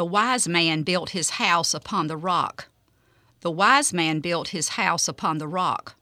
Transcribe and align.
The 0.00 0.06
wise 0.06 0.48
man 0.48 0.82
built 0.82 1.10
his 1.10 1.32
house 1.32 1.74
upon 1.74 2.06
the 2.06 2.16
rock. 2.16 2.70
The 3.42 3.50
wise 3.50 3.92
man 3.92 4.20
built 4.20 4.48
his 4.48 4.70
house 4.70 5.08
upon 5.08 5.36
the 5.36 5.46
rock. 5.46 5.94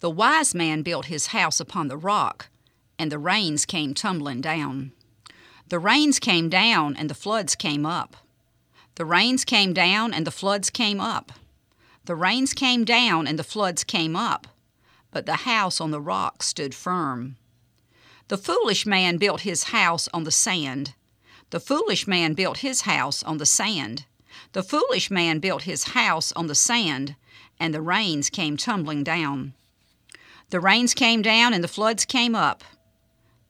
The 0.00 0.10
wise 0.10 0.54
man 0.54 0.82
built 0.82 1.06
his 1.06 1.28
house 1.28 1.58
upon 1.58 1.88
the 1.88 1.96
rock, 1.96 2.50
and 2.98 3.10
the 3.10 3.18
rains 3.18 3.64
came 3.64 3.94
tumbling 3.94 4.42
down. 4.42 4.92
The 5.70 5.78
rains 5.78 6.18
came 6.18 6.50
down, 6.50 6.94
and 6.98 7.08
the 7.08 7.14
floods 7.14 7.54
came 7.54 7.86
up. 7.86 8.14
The 8.96 9.06
rains 9.06 9.46
came 9.46 9.72
down, 9.72 10.12
and 10.12 10.26
the 10.26 10.30
floods 10.30 10.68
came 10.68 11.00
up. 11.00 11.32
The 12.04 12.16
rains 12.16 12.52
came 12.52 12.84
down, 12.84 13.26
and 13.26 13.38
the 13.38 13.42
floods 13.42 13.84
came 13.84 14.16
up. 14.16 14.48
But 15.12 15.24
the 15.24 15.46
house 15.48 15.80
on 15.80 15.92
the 15.92 16.00
rock 16.02 16.42
stood 16.42 16.74
firm. 16.74 17.36
The 18.28 18.36
foolish 18.36 18.84
man 18.84 19.16
built 19.16 19.40
his 19.40 19.72
house 19.72 20.10
on 20.12 20.24
the 20.24 20.30
sand. 20.30 20.92
The 21.50 21.60
foolish 21.60 22.06
man 22.06 22.34
built 22.34 22.58
his 22.58 22.82
house 22.82 23.22
on 23.24 23.38
the 23.38 23.46
sand. 23.46 24.04
The 24.52 24.62
foolish 24.62 25.10
man 25.10 25.40
built 25.40 25.62
his 25.62 25.84
house 25.84 26.32
on 26.32 26.46
the 26.46 26.54
sand, 26.54 27.16
and 27.58 27.74
the 27.74 27.82
rains 27.82 28.30
came 28.30 28.56
tumbling 28.56 29.02
down. 29.02 29.54
The 30.50 30.60
rains 30.60 30.94
came 30.94 31.22
down, 31.22 31.52
and 31.52 31.62
the 31.62 31.68
floods 31.68 32.04
came 32.04 32.34
up. 32.34 32.62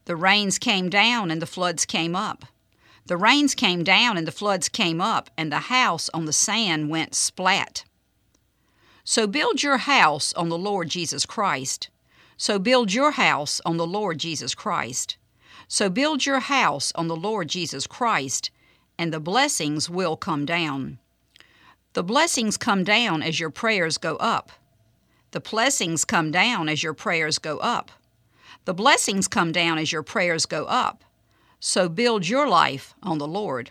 The 0.07 0.17
rains 0.17 0.59
came 0.59 0.89
down, 0.89 1.31
and 1.31 1.43
the 1.43 1.47
floods 1.47 1.85
came 1.85 2.17
up. 2.17 2.47
The 3.07 3.19
rains 3.19 3.55
came 3.55 3.85
down, 3.85 4.17
and 4.17 4.27
the 4.27 4.33
floods 4.33 4.69
came 4.71 5.01
up, 5.01 5.31
and 5.37 5.53
the 5.53 5.69
house 5.69 6.09
on 6.15 6.25
the 6.25 6.33
sand 6.33 6.89
went 6.89 7.15
splat. 7.15 7.85
So 9.05 9.27
build 9.27 9.63
your 9.63 9.79
house 9.79 10.33
on 10.35 10.49
the 10.49 10.59
Lord 10.59 10.89
Jesus 10.89 11.27
Christ. 11.27 11.91
So 12.37 12.59
build 12.59 12.95
your 12.95 13.13
house 13.13 13.61
on 13.67 13.77
the 13.77 13.87
Lord 13.87 14.19
Jesus 14.19 14.55
Christ. 14.55 15.17
So 15.73 15.89
build 15.89 16.27
your 16.27 16.41
house 16.41 16.91
on 16.97 17.07
the 17.07 17.15
Lord 17.15 17.47
Jesus 17.47 17.87
Christ, 17.87 18.51
and 18.99 19.13
the 19.13 19.21
blessings 19.21 19.89
will 19.89 20.17
come 20.17 20.45
down. 20.45 20.99
The 21.93 22.03
blessings 22.03 22.57
come 22.57 22.83
down 22.83 23.23
as 23.23 23.39
your 23.39 23.51
prayers 23.51 23.97
go 23.97 24.17
up. 24.17 24.51
The 25.31 25.39
blessings 25.39 26.05
come 26.05 26.33
down 26.33 26.69
as 26.69 26.83
your 26.83 26.93
prayers 26.93 27.39
go 27.39 27.59
up. 27.59 27.93
The 28.65 28.75
blessings 28.75 29.29
come 29.29 29.53
down 29.53 29.79
as 29.79 29.93
your 29.93 30.03
prayers 30.03 30.45
go 30.45 30.65
up. 30.65 31.05
So 31.61 31.89
build 31.89 32.27
your 32.27 32.49
life 32.49 32.93
on 33.01 33.19
the 33.19 33.29
Lord. 33.29 33.71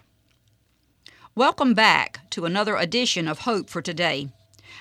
Welcome 1.35 1.73
back 1.73 2.21
to 2.29 2.45
another 2.45 2.77
edition 2.77 3.27
of 3.27 3.39
Hope 3.39 3.69
for 3.69 3.81
Today. 3.81 4.29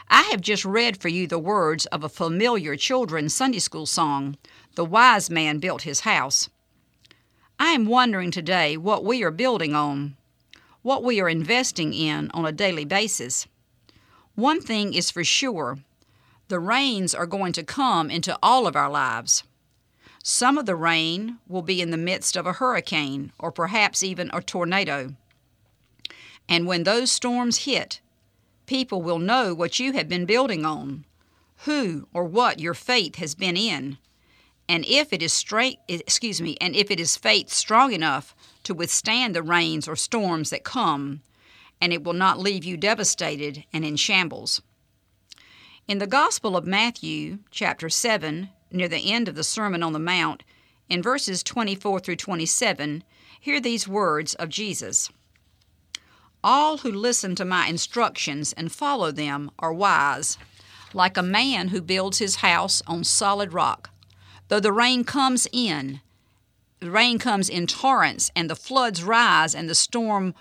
I 0.08 0.22
have 0.30 0.40
just 0.40 0.64
read 0.64 0.96
for 0.96 1.08
you 1.08 1.26
the 1.26 1.40
words 1.40 1.84
of 1.86 2.04
a 2.04 2.08
familiar 2.08 2.76
children's 2.76 3.34
Sunday 3.34 3.58
school 3.58 3.86
song, 3.86 4.36
The 4.76 4.84
Wise 4.84 5.28
Man 5.28 5.58
Built 5.58 5.82
His 5.82 6.00
House. 6.00 6.48
I 7.60 7.70
am 7.72 7.86
wondering 7.86 8.30
today 8.30 8.76
what 8.76 9.04
we 9.04 9.24
are 9.24 9.32
building 9.32 9.74
on, 9.74 10.16
what 10.82 11.02
we 11.02 11.20
are 11.20 11.28
investing 11.28 11.92
in 11.92 12.30
on 12.32 12.46
a 12.46 12.52
daily 12.52 12.84
basis. 12.84 13.48
One 14.36 14.60
thing 14.60 14.94
is 14.94 15.10
for 15.10 15.24
sure 15.24 15.78
the 16.46 16.60
rains 16.60 17.14
are 17.14 17.26
going 17.26 17.52
to 17.54 17.64
come 17.64 18.10
into 18.10 18.38
all 18.42 18.66
of 18.68 18.76
our 18.76 18.88
lives. 18.88 19.42
Some 20.22 20.56
of 20.56 20.66
the 20.66 20.76
rain 20.76 21.38
will 21.48 21.62
be 21.62 21.82
in 21.82 21.90
the 21.90 21.96
midst 21.96 22.36
of 22.36 22.46
a 22.46 22.54
hurricane 22.54 23.32
or 23.40 23.50
perhaps 23.50 24.04
even 24.04 24.30
a 24.32 24.40
tornado. 24.40 25.14
And 26.48 26.64
when 26.64 26.84
those 26.84 27.10
storms 27.10 27.64
hit, 27.64 28.00
people 28.66 29.02
will 29.02 29.18
know 29.18 29.52
what 29.52 29.80
you 29.80 29.94
have 29.94 30.08
been 30.08 30.26
building 30.26 30.64
on, 30.64 31.04
who 31.64 32.06
or 32.14 32.24
what 32.24 32.60
your 32.60 32.74
faith 32.74 33.16
has 33.16 33.34
been 33.34 33.56
in, 33.56 33.98
and 34.68 34.84
if 34.84 35.12
it 35.12 35.22
is 35.22 35.32
straight 35.32 35.78
eh, 35.88 35.98
excuse 36.00 36.40
me 36.40 36.56
and 36.60 36.76
if 36.76 36.90
it 36.90 37.00
is 37.00 37.16
faith 37.16 37.50
strong 37.50 37.92
enough 37.92 38.34
to 38.62 38.74
withstand 38.74 39.34
the 39.34 39.42
rains 39.42 39.88
or 39.88 39.96
storms 39.96 40.50
that 40.50 40.64
come 40.64 41.22
and 41.80 41.92
it 41.92 42.04
will 42.04 42.12
not 42.12 42.38
leave 42.38 42.64
you 42.64 42.76
devastated 42.76 43.64
and 43.72 43.84
in 43.84 43.94
shambles. 43.96 44.60
In 45.86 45.98
the 45.98 46.06
gospel 46.06 46.56
of 46.56 46.66
matthew 46.66 47.38
chapter 47.50 47.88
7 47.88 48.50
near 48.70 48.88
the 48.88 49.10
end 49.10 49.28
of 49.28 49.34
the 49.34 49.44
sermon 49.44 49.82
on 49.82 49.92
the 49.92 49.98
mount 49.98 50.42
in 50.88 51.02
verses 51.02 51.42
24 51.42 52.00
through 52.00 52.16
27 52.16 53.02
hear 53.40 53.60
these 53.60 53.88
words 53.88 54.34
of 54.34 54.48
jesus. 54.48 55.10
All 56.44 56.78
who 56.78 56.92
listen 56.92 57.34
to 57.36 57.44
my 57.44 57.66
instructions 57.66 58.52
and 58.52 58.70
follow 58.70 59.10
them 59.10 59.50
are 59.58 59.72
wise 59.72 60.36
like 60.94 61.16
a 61.16 61.22
man 61.22 61.68
who 61.68 61.82
builds 61.82 62.18
his 62.18 62.36
house 62.36 62.82
on 62.86 63.04
solid 63.04 63.52
rock 63.52 63.90
Though 64.48 64.60
the 64.60 64.72
rain 64.72 65.04
comes 65.04 65.46
in, 65.52 66.00
the 66.80 66.90
rain 66.90 67.18
comes 67.18 67.48
in 67.48 67.66
torrents, 67.66 68.30
and 68.34 68.48
the 68.48 68.56
floods 68.56 69.02
rise, 69.02 69.54
and 69.54 69.68
the 69.68 69.74
storm 69.74 70.34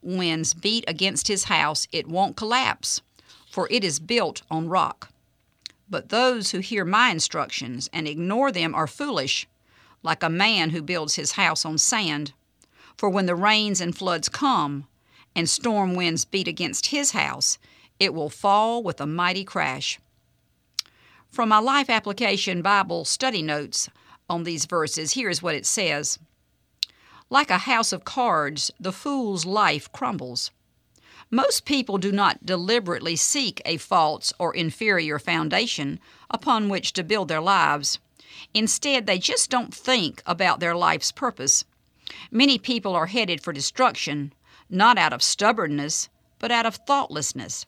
winds 0.00 0.54
beat 0.54 0.84
against 0.88 1.28
his 1.28 1.44
house, 1.44 1.86
it 1.92 2.06
won't 2.06 2.36
collapse, 2.36 3.02
for 3.50 3.68
it 3.70 3.84
is 3.84 4.00
built 4.00 4.42
on 4.50 4.68
rock. 4.68 5.10
But 5.88 6.08
those 6.08 6.50
who 6.50 6.60
hear 6.60 6.84
my 6.84 7.10
instructions 7.10 7.90
and 7.92 8.08
ignore 8.08 8.50
them 8.50 8.74
are 8.74 8.86
foolish, 8.86 9.46
like 10.02 10.22
a 10.22 10.30
man 10.30 10.70
who 10.70 10.80
builds 10.82 11.16
his 11.16 11.32
house 11.32 11.64
on 11.64 11.78
sand. 11.78 12.32
For 12.96 13.10
when 13.10 13.26
the 13.26 13.34
rains 13.34 13.80
and 13.80 13.96
floods 13.96 14.28
come, 14.28 14.86
and 15.34 15.48
storm 15.48 15.94
winds 15.94 16.24
beat 16.24 16.48
against 16.48 16.86
his 16.86 17.12
house, 17.12 17.58
it 18.00 18.14
will 18.14 18.30
fall 18.30 18.82
with 18.82 19.00
a 19.00 19.06
mighty 19.06 19.44
crash. 19.44 19.98
From 21.32 21.48
my 21.48 21.60
Life 21.60 21.88
Application 21.88 22.60
Bible 22.60 23.06
study 23.06 23.40
notes 23.40 23.88
on 24.28 24.44
these 24.44 24.66
verses, 24.66 25.14
here's 25.14 25.42
what 25.42 25.54
it 25.54 25.64
says 25.64 26.18
Like 27.30 27.48
a 27.48 27.64
house 27.64 27.90
of 27.90 28.04
cards, 28.04 28.70
the 28.78 28.92
fool's 28.92 29.46
life 29.46 29.90
crumbles. 29.92 30.50
Most 31.30 31.64
people 31.64 31.96
do 31.96 32.12
not 32.12 32.44
deliberately 32.44 33.16
seek 33.16 33.62
a 33.64 33.78
false 33.78 34.34
or 34.38 34.54
inferior 34.54 35.18
foundation 35.18 36.00
upon 36.28 36.68
which 36.68 36.92
to 36.92 37.02
build 37.02 37.28
their 37.28 37.40
lives. 37.40 37.98
Instead, 38.52 39.06
they 39.06 39.18
just 39.18 39.48
don't 39.48 39.74
think 39.74 40.22
about 40.26 40.60
their 40.60 40.76
life's 40.76 41.12
purpose. 41.12 41.64
Many 42.30 42.58
people 42.58 42.94
are 42.94 43.06
headed 43.06 43.40
for 43.40 43.54
destruction, 43.54 44.34
not 44.68 44.98
out 44.98 45.14
of 45.14 45.22
stubbornness, 45.22 46.10
but 46.38 46.50
out 46.50 46.66
of 46.66 46.74
thoughtlessness. 46.74 47.64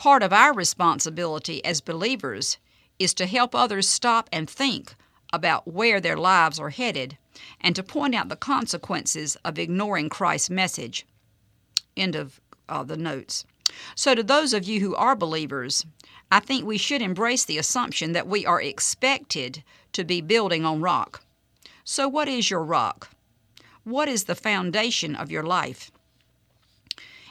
Part 0.00 0.22
of 0.22 0.32
our 0.32 0.54
responsibility 0.54 1.62
as 1.62 1.82
believers 1.82 2.56
is 2.98 3.12
to 3.12 3.26
help 3.26 3.54
others 3.54 3.86
stop 3.86 4.30
and 4.32 4.48
think 4.48 4.94
about 5.30 5.68
where 5.68 6.00
their 6.00 6.16
lives 6.16 6.58
are 6.58 6.70
headed 6.70 7.18
and 7.60 7.76
to 7.76 7.82
point 7.82 8.14
out 8.14 8.30
the 8.30 8.34
consequences 8.34 9.36
of 9.44 9.58
ignoring 9.58 10.08
Christ's 10.08 10.48
message. 10.48 11.06
End 11.98 12.16
of 12.16 12.40
uh, 12.66 12.82
the 12.82 12.96
notes. 12.96 13.44
So, 13.94 14.14
to 14.14 14.22
those 14.22 14.54
of 14.54 14.64
you 14.64 14.80
who 14.80 14.94
are 14.94 15.14
believers, 15.14 15.84
I 16.32 16.40
think 16.40 16.64
we 16.64 16.78
should 16.78 17.02
embrace 17.02 17.44
the 17.44 17.58
assumption 17.58 18.12
that 18.12 18.26
we 18.26 18.46
are 18.46 18.62
expected 18.62 19.62
to 19.92 20.02
be 20.02 20.22
building 20.22 20.64
on 20.64 20.80
rock. 20.80 21.22
So, 21.84 22.08
what 22.08 22.26
is 22.26 22.48
your 22.48 22.64
rock? 22.64 23.10
What 23.84 24.08
is 24.08 24.24
the 24.24 24.34
foundation 24.34 25.14
of 25.14 25.30
your 25.30 25.42
life? 25.42 25.90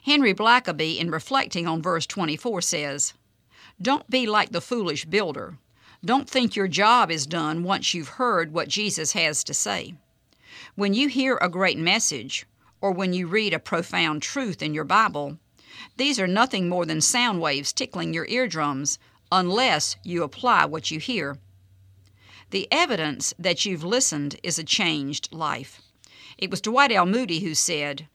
Henry 0.09 0.34
Blackaby, 0.34 0.97
in 0.97 1.12
reflecting 1.12 1.68
on 1.68 1.84
verse 1.84 2.08
24, 2.08 2.64
says, 2.64 3.14
Don't 3.80 4.09
be 4.09 4.25
like 4.25 4.52
the 4.52 4.59
foolish 4.59 5.06
builder. 5.06 5.59
Don't 6.03 6.28
think 6.28 6.56
your 6.56 6.68
job 6.68 7.12
is 7.12 7.28
done 7.28 7.64
once 7.64 7.94
you've 7.94 8.18
heard 8.18 8.52
what 8.52 8.70
Jesus 8.70 9.12
has 9.12 9.44
to 9.44 9.53
say. 9.53 9.94
When 10.74 10.96
you 10.96 11.09
hear 11.09 11.38
a 11.38 11.47
great 11.47 11.78
message, 11.78 12.47
or 12.81 12.92
when 12.92 13.14
you 13.14 13.28
read 13.28 13.53
a 13.53 13.59
profound 13.59 14.24
truth 14.24 14.64
in 14.64 14.74
your 14.74 14.84
Bible, 14.84 15.38
these 15.96 16.20
are 16.20 16.26
nothing 16.26 16.68
more 16.68 16.88
than 16.88 17.02
sound 17.02 17.40
waves 17.40 17.72
tickling 17.72 18.12
your 18.12 18.26
eardrums 18.26 18.97
unless 19.31 19.96
you 20.02 20.24
apply 20.24 20.66
what 20.66 20.90
you 20.90 21.00
hear. 21.00 21.38
The 22.50 22.68
evidence 22.72 23.36
that 23.38 23.64
you've 23.64 23.84
listened 23.84 24.38
is 24.41 24.58
a 24.58 24.64
changed 24.64 25.31
life. 25.31 25.84
It 26.36 26.50
was 26.50 26.62
Dwight 26.62 26.91
L. 26.91 27.06
Moody 27.06 27.41
who 27.41 27.53
said, 27.53 28.08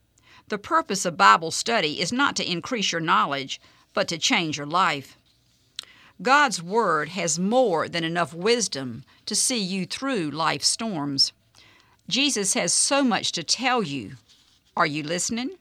the 0.47 0.57
purpose 0.57 1.05
of 1.05 1.17
Bible 1.17 1.51
study 1.51 1.99
is 1.99 2.13
not 2.13 2.35
to 2.35 2.49
increase 2.49 2.91
your 2.91 3.01
knowledge, 3.01 3.59
but 3.93 4.07
to 4.09 4.17
change 4.17 4.57
your 4.57 4.67
life. 4.67 5.17
God's 6.21 6.61
Word 6.61 7.09
has 7.09 7.39
more 7.39 7.89
than 7.89 8.03
enough 8.03 8.33
wisdom 8.33 9.03
to 9.25 9.35
see 9.35 9.57
you 9.57 9.85
through 9.85 10.29
life's 10.29 10.67
storms. 10.67 11.33
Jesus 12.07 12.53
has 12.53 12.71
so 12.71 13.03
much 13.03 13.31
to 13.33 13.43
tell 13.43 13.81
you. 13.81 14.13
Are 14.77 14.85
you 14.85 15.03
listening? 15.03 15.51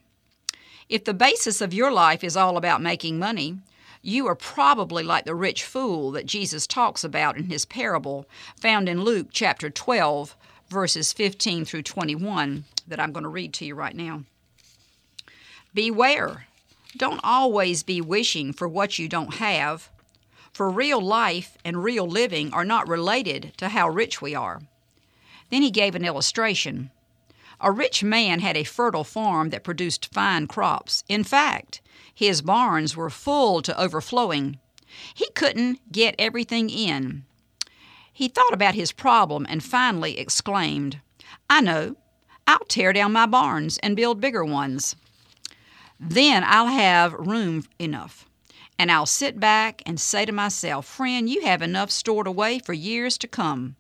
If 0.88 1.04
the 1.04 1.14
basis 1.14 1.60
of 1.60 1.72
your 1.72 1.90
life 1.90 2.22
is 2.22 2.36
all 2.36 2.56
about 2.56 2.82
making 2.82 3.18
money, 3.18 3.56
you 4.02 4.26
are 4.26 4.34
probably 4.34 5.02
like 5.02 5.24
the 5.24 5.34
rich 5.34 5.64
fool 5.64 6.10
that 6.10 6.26
Jesus 6.26 6.66
talks 6.66 7.02
about 7.02 7.38
in 7.38 7.44
his 7.44 7.64
parable 7.64 8.26
found 8.60 8.88
in 8.88 9.02
Luke 9.02 9.28
chapter 9.30 9.70
12, 9.70 10.36
verses 10.68 11.14
15 11.14 11.64
through 11.64 11.82
21, 11.82 12.64
that 12.86 13.00
I'm 13.00 13.12
going 13.12 13.22
to 13.22 13.30
read 13.30 13.54
to 13.54 13.64
you 13.64 13.74
right 13.74 13.96
now. 13.96 14.24
Beware. 15.74 16.46
Don't 16.96 17.20
always 17.24 17.82
be 17.82 18.00
wishing 18.00 18.52
for 18.52 18.68
what 18.68 18.96
you 18.96 19.08
don't 19.08 19.34
have, 19.34 19.90
for 20.52 20.70
real 20.70 21.00
life 21.00 21.58
and 21.64 21.82
real 21.82 22.06
living 22.06 22.52
are 22.54 22.64
not 22.64 22.86
related 22.86 23.52
to 23.56 23.70
how 23.70 23.88
rich 23.88 24.22
we 24.22 24.36
are. 24.36 24.62
Then 25.50 25.62
he 25.62 25.72
gave 25.72 25.96
an 25.96 26.04
illustration. 26.04 26.92
A 27.60 27.72
rich 27.72 28.04
man 28.04 28.38
had 28.38 28.56
a 28.56 28.62
fertile 28.62 29.02
farm 29.02 29.50
that 29.50 29.64
produced 29.64 30.14
fine 30.14 30.46
crops. 30.46 31.02
In 31.08 31.24
fact, 31.24 31.80
his 32.14 32.40
barns 32.40 32.96
were 32.96 33.10
full 33.10 33.60
to 33.62 33.80
overflowing. 33.80 34.60
He 35.12 35.28
couldn't 35.34 35.80
get 35.90 36.14
everything 36.20 36.70
in. 36.70 37.24
He 38.12 38.28
thought 38.28 38.52
about 38.52 38.76
his 38.76 38.92
problem 38.92 39.44
and 39.48 39.64
finally 39.64 40.20
exclaimed, 40.20 41.00
I 41.50 41.60
know. 41.60 41.96
I'll 42.46 42.60
tear 42.68 42.92
down 42.92 43.12
my 43.12 43.26
barns 43.26 43.78
and 43.78 43.96
build 43.96 44.20
bigger 44.20 44.44
ones. 44.44 44.94
Then 46.06 46.44
I'll 46.46 46.66
have 46.66 47.14
room 47.14 47.64
enough. 47.78 48.26
And 48.78 48.92
I'll 48.92 49.06
sit 49.06 49.40
back 49.40 49.82
and 49.86 49.98
say 49.98 50.26
to 50.26 50.32
myself, 50.32 50.84
Friend, 50.84 51.28
you 51.28 51.42
have 51.42 51.62
enough 51.62 51.90
stored 51.90 52.26
away 52.26 52.58
for 52.58 52.72
years 52.74 53.16
to 53.18 53.28
come. 53.28 53.76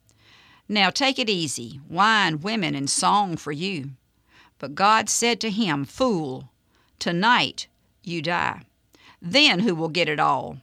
Now 0.68 0.88
take 0.88 1.18
it 1.18 1.28
easy 1.28 1.80
wine, 1.88 2.40
women, 2.40 2.74
and 2.74 2.88
song 2.88 3.36
for 3.36 3.52
you. 3.52 3.90
But 4.58 4.74
God 4.74 5.10
said 5.10 5.40
to 5.40 5.50
him, 5.50 5.84
Fool, 5.84 6.50
tonight 6.98 7.66
you 8.02 8.22
die. 8.22 8.62
Then 9.20 9.60
who 9.60 9.74
will 9.74 9.88
get 9.88 10.08
it 10.08 10.20
all? 10.20 10.58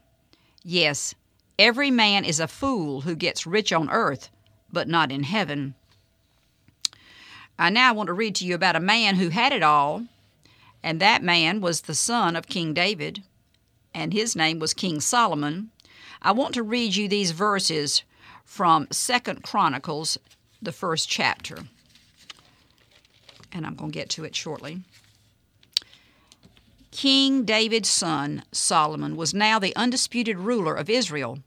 Yes, 0.64 1.14
every 1.60 1.92
man 1.92 2.26
is 2.26 2.40
a 2.40 2.48
fool 2.48 3.02
who 3.02 3.16
gets 3.16 3.46
rich 3.46 3.72
on 3.72 3.90
earth, 3.90 4.30
but 4.72 4.88
not 4.88 5.12
in 5.12 5.24
heaven. 5.24 5.76
I 7.60 7.70
now 7.70 7.94
want 7.94 8.08
to 8.08 8.14
read 8.14 8.34
to 8.36 8.46
you 8.46 8.56
about 8.56 8.76
a 8.76 8.80
man 8.80 9.16
who 9.16 9.30
had 9.30 9.52
it 9.52 9.62
all, 9.62 10.06
and 10.84 11.00
that 11.00 11.24
man 11.24 11.62
was 11.62 11.82
the 11.82 11.96
son 11.96 12.36
of 12.36 12.48
King 12.48 12.74
David, 12.74 13.24
and 13.94 14.14
his 14.14 14.36
name 14.36 14.60
was 14.60 14.74
King 14.74 15.00
Solomon. 15.00 15.70
I 16.22 16.32
want 16.32 16.54
to 16.54 16.64
read 16.64 16.96
you 16.96 17.08
these 17.08 17.32
verses 17.32 18.04
from 18.46 18.88
Second 18.92 19.44
Chronicles, 19.44 20.18
the 20.62 20.72
first 20.72 21.10
chapter. 21.10 21.60
And 23.52 23.66
I'm 23.66 23.76
going 23.76 23.92
to 23.92 23.98
get 23.98 24.10
to 24.12 24.24
it 24.24 24.36
shortly. 24.36 24.82
King 26.92 27.46
David's 27.46 27.90
son, 27.90 28.44
Solomon, 28.52 29.16
was 29.16 29.34
now 29.34 29.60
the 29.60 29.76
undisputed 29.76 30.38
ruler 30.38 30.76
of 30.76 30.90
Israel, 30.90 31.40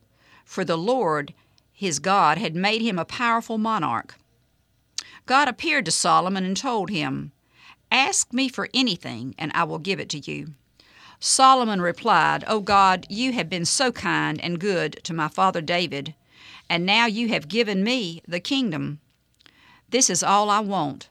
for 0.45 0.65
the 0.65 0.79
Lord, 0.79 1.35
his 1.73 1.99
God, 1.99 2.39
had 2.39 2.55
made 2.55 2.83
him 2.83 2.99
a 2.99 3.05
powerful 3.05 3.59
monarch. 3.59 4.17
God 5.27 5.49
appeared 5.49 5.85
to 5.85 5.91
Solomon 5.91 6.45
and 6.45 6.57
told 6.57 6.91
him, 6.91 7.33
Ask 7.91 8.33
me 8.33 8.49
for 8.49 8.69
anything, 8.75 9.35
and 9.39 9.53
I 9.55 9.65
will 9.65 9.79
give 9.79 10.01
it 10.01 10.09
to 10.11 10.19
you. 10.19 10.55
Solomon 11.21 11.81
replied, 11.81 12.45
O 12.47 12.61
God, 12.61 13.07
you 13.09 13.33
have 13.33 13.49
been 13.49 13.65
so 13.65 13.93
kind 13.93 14.41
and 14.41 14.59
good 14.61 15.01
to 15.05 15.15
my 15.15 15.29
father 15.29 15.61
David, 15.61 16.15
and 16.69 16.85
now 16.85 17.07
you 17.07 17.29
have 17.29 17.49
given 17.49 17.85
me 17.85 18.23
the 18.27 18.41
kingdom. 18.41 19.01
This 19.89 20.11
is 20.11 20.23
all 20.23 20.51
I 20.51 20.61
want. 20.61 21.09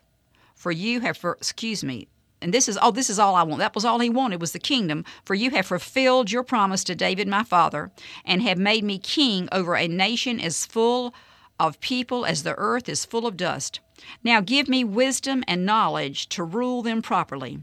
For 0.55 0.71
you 0.71 1.01
have, 1.01 1.17
for, 1.17 1.33
excuse 1.33 1.83
me, 1.83 2.07
and 2.43 2.53
this 2.53 2.67
is 2.67 2.77
oh 2.81 2.91
this 2.91 3.09
is 3.09 3.19
all 3.19 3.35
I 3.35 3.43
want. 3.43 3.59
That 3.59 3.73
was 3.73 3.85
all 3.85 3.99
he 3.99 4.09
wanted 4.09 4.41
was 4.41 4.51
the 4.51 4.59
kingdom. 4.59 5.05
For 5.23 5.33
you 5.33 5.51
have 5.51 5.65
fulfilled 5.65 6.29
your 6.29 6.43
promise 6.43 6.83
to 6.83 6.95
David 6.95 7.27
my 7.27 7.43
father, 7.43 7.91
and 8.25 8.41
have 8.41 8.57
made 8.57 8.83
me 8.83 8.97
king 8.99 9.47
over 9.51 9.75
a 9.75 9.87
nation 9.87 10.41
as 10.41 10.65
full 10.65 11.13
of 11.57 11.79
people 11.79 12.25
as 12.25 12.43
the 12.43 12.55
earth 12.57 12.89
is 12.89 13.05
full 13.05 13.25
of 13.25 13.37
dust. 13.37 13.79
Now 14.23 14.41
give 14.41 14.67
me 14.67 14.83
wisdom 14.83 15.43
and 15.47 15.65
knowledge 15.65 16.27
to 16.29 16.43
rule 16.43 16.81
them 16.81 17.01
properly. 17.01 17.59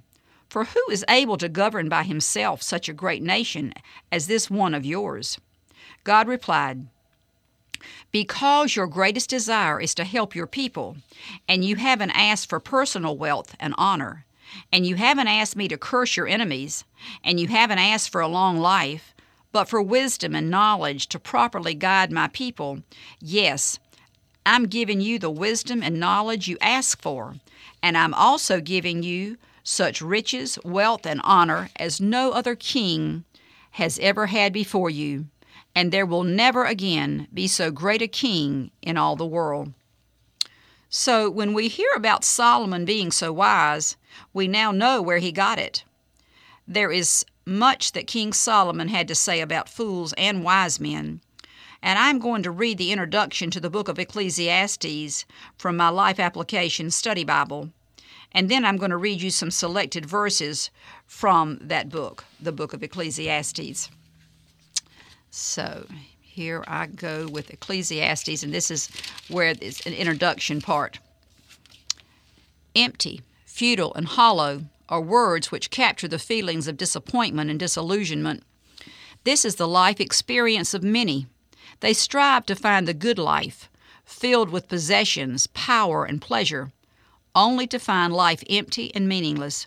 For 0.49 0.65
who 0.65 0.83
is 0.91 1.05
able 1.09 1.37
to 1.39 1.49
govern 1.49 1.89
by 1.89 2.03
himself 2.03 2.61
such 2.61 2.89
a 2.89 2.93
great 2.93 3.23
nation 3.23 3.73
as 4.11 4.27
this 4.27 4.51
one 4.51 4.75
of 4.75 4.85
yours? 4.85 5.39
God 6.03 6.27
replied, 6.27 6.89
Because 8.11 8.75
your 8.75 8.89
greatest 8.89 9.31
desire 9.31 9.81
is 9.81 9.95
to 9.95 10.05
help 10.05 10.35
your 10.35 10.49
people, 10.49 10.97
and 11.49 11.65
you 11.65 11.77
haven't 11.77 12.11
asked 12.11 12.49
for 12.49 12.59
personal 12.59 13.17
wealth 13.17 13.55
and 13.61 13.75
honor, 13.79 14.25
and 14.73 14.85
you 14.85 14.97
haven't 14.97 15.29
asked 15.29 15.55
me 15.55 15.69
to 15.69 15.79
curse 15.79 16.17
your 16.17 16.27
enemies, 16.27 16.85
and 17.23 17.39
you 17.39 17.47
haven't 17.47 17.79
asked 17.79 18.11
for 18.11 18.21
a 18.21 18.29
long 18.29 18.59
life, 18.59 19.15
but 19.53 19.69
for 19.69 19.83
wisdom 19.83 20.35
and 20.35 20.51
knowledge 20.51 21.07
to 21.09 21.19
properly 21.19 21.75
guide 21.75 22.11
my 22.11 22.29
people, 22.29 22.83
yes, 23.21 23.79
I'm 24.47 24.67
giving 24.67 25.01
you 25.01 25.19
the 25.19 25.31
wisdom 25.31 25.83
and 25.83 26.01
knowledge 26.01 26.49
you 26.49 26.57
ask 26.61 27.01
for, 27.01 27.37
and 27.83 27.97
I'm 27.97 28.15
also 28.15 28.61
giving 28.61 29.03
you 29.03 29.37
such 29.63 30.01
riches, 30.01 30.59
wealth, 30.65 31.07
and 31.07 31.21
honor 31.23 31.71
as 31.77 32.01
no 32.01 32.33
other 32.33 32.55
king 32.55 33.25
has 33.73 33.99
ever 34.01 34.27
had 34.27 34.53
before 34.53 34.91
you, 34.91 35.27
and 35.75 35.93
there 35.93 36.07
will 36.07 36.25
never 36.25 36.65
again 36.65 37.29
be 37.33 37.47
so 37.47 37.71
great 37.71 38.03
a 38.03 38.09
king 38.09 38.71
in 38.83 38.97
all 38.97 39.17
the 39.17 39.27
world. 39.27 39.73
So, 40.89 41.31
when 41.31 41.55
we 41.55 41.69
hear 41.69 41.91
about 41.95 42.25
Solomon 42.25 42.85
being 42.85 43.13
so 43.13 43.33
wise, 43.33 43.97
we 44.33 44.49
now 44.49 44.73
know 44.73 45.01
where 45.01 45.19
he 45.19 45.31
got 45.31 45.59
it. 45.59 45.85
There 46.67 46.91
is 46.91 47.25
much 47.47 47.93
that 47.93 48.07
King 48.07 48.33
Solomon 48.33 48.89
had 48.89 49.07
to 49.09 49.15
say 49.15 49.41
about 49.41 49.69
fools 49.69 50.13
and 50.15 50.43
wise 50.43 50.81
men, 50.81 51.21
and 51.83 51.99
I'm 51.99 52.19
going 52.19 52.43
to 52.43 52.51
read 52.51 52.79
the 52.79 52.93
introduction 52.93 53.51
to 53.51 53.61
the 53.61 53.71
book 53.71 53.89
of 53.89 53.99
Ecclesiastes 53.99 55.25
from 55.57 55.77
my 55.77 55.89
Life 55.89 56.21
Application 56.21 56.91
Study 56.91 57.25
Bible. 57.25 57.71
And 58.33 58.49
then 58.49 58.65
I'm 58.65 58.77
going 58.77 58.91
to 58.91 58.97
read 58.97 59.21
you 59.23 59.31
some 59.31 59.51
selected 59.51 60.07
verses 60.07 60.71
from 61.07 61.59
that 61.63 61.89
book, 61.89 62.25
the 62.41 62.53
book 62.53 62.73
of 62.73 62.83
Ecclesiastes. 62.83 63.91
So 65.31 65.87
here 66.21 66.65
I 66.69 66.87
go 66.87 67.27
with 67.27 67.51
Ecclesiastes, 67.51 68.43
and 68.43 68.55
this 68.55 68.71
is 68.71 68.89
where 69.29 69.55
it's 69.61 69.85
an 69.87 69.95
introduction 69.95 70.61
part. 70.61 70.99
Empty, 72.77 73.23
futile, 73.45 73.95
and 73.95 74.07
hollow 74.07 74.65
are 74.89 75.01
words 75.01 75.51
which 75.51 75.71
capture 75.71 76.09
the 76.09 76.19
feelings 76.19 76.69
of 76.69 76.77
disappointment 76.77 77.51
and 77.51 77.59
disillusionment. 77.59 78.43
This 79.25 79.45
is 79.45 79.57
the 79.57 79.69
life 79.69 80.01
experience 80.01 80.73
of 80.73 80.83
many. 80.83 81.27
They 81.79 81.93
strive 81.93 82.45
to 82.47 82.57
find 82.57 82.89
the 82.89 82.95
good 82.95 83.19
life, 83.19 83.71
filled 84.05 84.51
with 84.51 84.69
possessions, 84.69 85.47
power, 85.49 86.05
and 86.05 86.21
pleasure 86.21 86.73
only 87.35 87.67
to 87.69 87.79
find 87.79 88.13
life 88.13 88.43
empty 88.49 88.95
and 88.95 89.09
meaningless. 89.09 89.67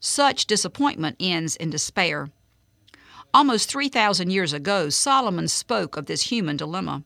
Such 0.00 0.46
disappointment 0.46 1.16
ends 1.18 1.56
in 1.56 1.70
despair. 1.70 2.30
Almost 3.34 3.70
3,000 3.70 4.30
years 4.30 4.52
ago, 4.52 4.88
Solomon 4.88 5.48
spoke 5.48 5.96
of 5.96 6.06
this 6.06 6.30
human 6.30 6.56
dilemma, 6.56 7.02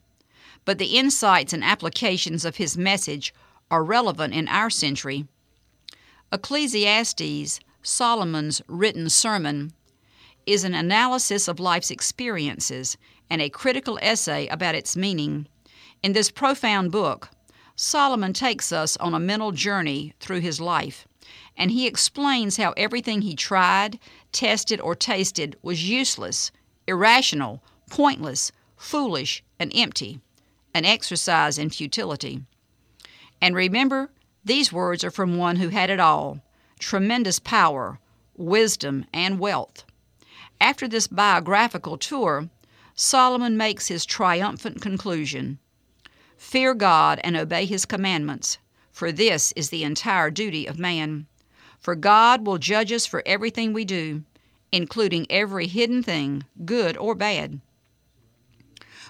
but 0.65 0.79
the 0.79 0.97
insights 0.97 1.53
and 1.53 1.65
applications 1.65 2.45
of 2.45 2.57
his 2.57 2.77
message 2.77 3.35
are 3.71 3.83
relevant 3.83 4.35
in 4.35 4.49
our 4.49 4.71
century. 4.71 5.27
Ecclesiastes, 6.31 7.61
Solomon's 7.83 8.63
written 8.69 9.09
sermon, 9.09 9.73
is 10.47 10.65
an 10.65 10.75
analysis 10.75 11.49
of 11.49 11.61
life's 11.61 11.91
experiences 11.91 12.97
and 13.31 13.41
a 13.41 13.49
critical 13.49 13.99
essay 14.03 14.47
about 14.49 14.75
its 14.75 14.97
meaning. 14.97 15.47
In 16.03 16.13
this 16.13 16.31
profound 16.31 16.93
book, 16.93 17.31
Solomon 17.77 18.33
takes 18.33 18.73
us 18.73 18.97
on 18.99 19.15
a 19.15 19.21
mental 19.21 19.53
journey 19.53 20.15
through 20.21 20.41
his 20.41 20.61
life, 20.61 21.07
and 21.57 21.71
he 21.71 21.87
explains 21.87 22.57
how 22.57 22.73
everything 22.77 23.23
he 23.23 23.35
tried, 23.35 23.99
tested, 24.33 24.81
or 24.81 24.95
tasted 24.95 25.57
was 25.63 25.89
useless, 25.89 26.51
irrational, 26.87 27.63
pointless, 27.89 28.53
foolish, 28.77 29.43
and 29.59 29.73
empty, 29.75 30.21
an 30.75 30.85
exercise 30.85 31.59
in 31.59 31.71
futility. 31.71 32.43
And 33.41 33.55
remember, 33.55 34.11
these 34.45 34.73
words 34.73 35.05
are 35.05 35.11
from 35.11 35.37
one 35.37 35.57
who 35.57 35.69
had 35.69 35.91
it 35.91 36.01
all 36.01 36.41
tremendous 36.79 37.39
power, 37.39 38.01
wisdom, 38.37 39.05
and 39.15 39.39
wealth. 39.39 39.85
After 40.63 40.87
this 40.87 41.09
biographical 41.09 41.99
tour, 41.99 42.49
Solomon 42.95 43.57
makes 43.57 43.89
his 43.89 44.07
triumphant 44.07 44.81
conclusion 44.81 45.59
Fear 46.37 46.75
God 46.75 47.21
and 47.25 47.37
obey 47.37 47.67
His 47.67 47.85
commandments, 47.85 48.59
for 48.93 49.11
this 49.11 49.51
is 49.57 49.71
the 49.71 49.83
entire 49.83 50.31
duty 50.31 50.67
of 50.67 50.79
man. 50.79 51.27
For 51.81 51.97
God 51.97 52.47
will 52.47 52.59
judge 52.59 52.93
us 52.93 53.07
for 53.07 53.25
everything 53.27 53.73
we 53.73 53.85
do, 53.85 54.23
including 54.71 55.27
every 55.29 55.67
hidden 55.67 56.01
thing, 56.01 56.45
good 56.65 56.97
or 56.97 57.17
bad. 57.17 57.61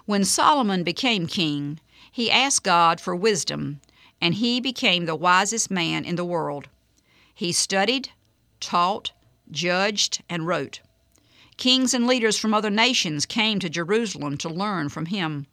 When 0.07 0.25
Solomon 0.25 0.83
became 0.85 1.27
king, 1.27 1.81
he 2.11 2.31
asked 2.31 2.65
God 2.65 2.99
for 2.99 3.15
wisdom, 3.15 3.83
and 4.23 4.37
he 4.37 4.59
became 4.59 5.05
the 5.05 5.17
wisest 5.17 5.71
man 5.71 6.07
in 6.07 6.17
the 6.17 6.25
world. 6.25 6.69
He 7.35 7.53
studied, 7.53 8.09
taught, 8.59 9.13
judged, 9.51 10.23
and 10.31 10.47
wrote. 10.47 10.81
Kings 11.63 11.95
and 11.95 12.09
leaders 12.09 12.37
from 12.37 12.53
other 12.53 12.71
nations 12.71 13.25
came 13.25 13.61
to 13.61 13.71
Jerusalem 13.71 14.37
to 14.39 14.49
learn 14.49 14.89
from 14.89 15.07
him. 15.07 15.47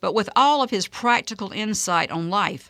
But 0.00 0.12
with 0.12 0.28
all 0.34 0.60
of 0.60 0.70
his 0.70 0.88
practical 0.88 1.52
insight 1.52 2.10
on 2.10 2.28
life, 2.28 2.68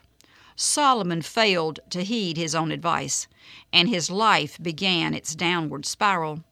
Solomon 0.56 1.22
failed 1.22 1.80
to 1.88 2.04
heed 2.04 2.36
his 2.36 2.54
own 2.54 2.70
advice, 2.70 3.28
and 3.72 3.88
his 3.88 4.10
life 4.10 4.58
began 4.60 5.14
its 5.14 5.34
downward 5.34 5.86
spiral. 5.86 6.44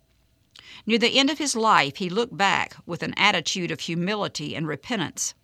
Near 0.86 0.96
the 0.96 1.18
end 1.18 1.28
of 1.28 1.36
his 1.36 1.54
life, 1.54 1.96
he 1.96 2.08
looked 2.08 2.38
back 2.38 2.74
with 2.86 3.02
an 3.02 3.12
attitude 3.18 3.70
of 3.70 3.80
humility 3.80 4.56
and 4.56 4.66
repentance. 4.66 5.34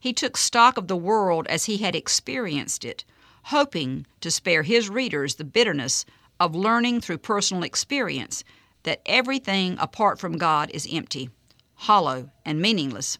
He 0.00 0.12
took 0.12 0.36
stock 0.36 0.76
of 0.76 0.86
the 0.86 0.98
world 0.98 1.46
as 1.46 1.64
he 1.64 1.78
had 1.78 1.96
experienced 1.96 2.84
it, 2.84 3.06
hoping 3.44 4.04
to 4.20 4.30
spare 4.30 4.64
his 4.64 4.90
readers 4.90 5.36
the 5.36 5.44
bitterness 5.44 6.04
of 6.38 6.54
learning 6.54 7.00
through 7.00 7.18
personal 7.18 7.62
experience 7.62 8.44
that 8.82 9.02
everything 9.06 9.76
apart 9.78 10.18
from 10.18 10.38
God 10.38 10.70
is 10.72 10.88
empty, 10.90 11.30
hollow, 11.74 12.30
and 12.44 12.60
meaningless. 12.60 13.18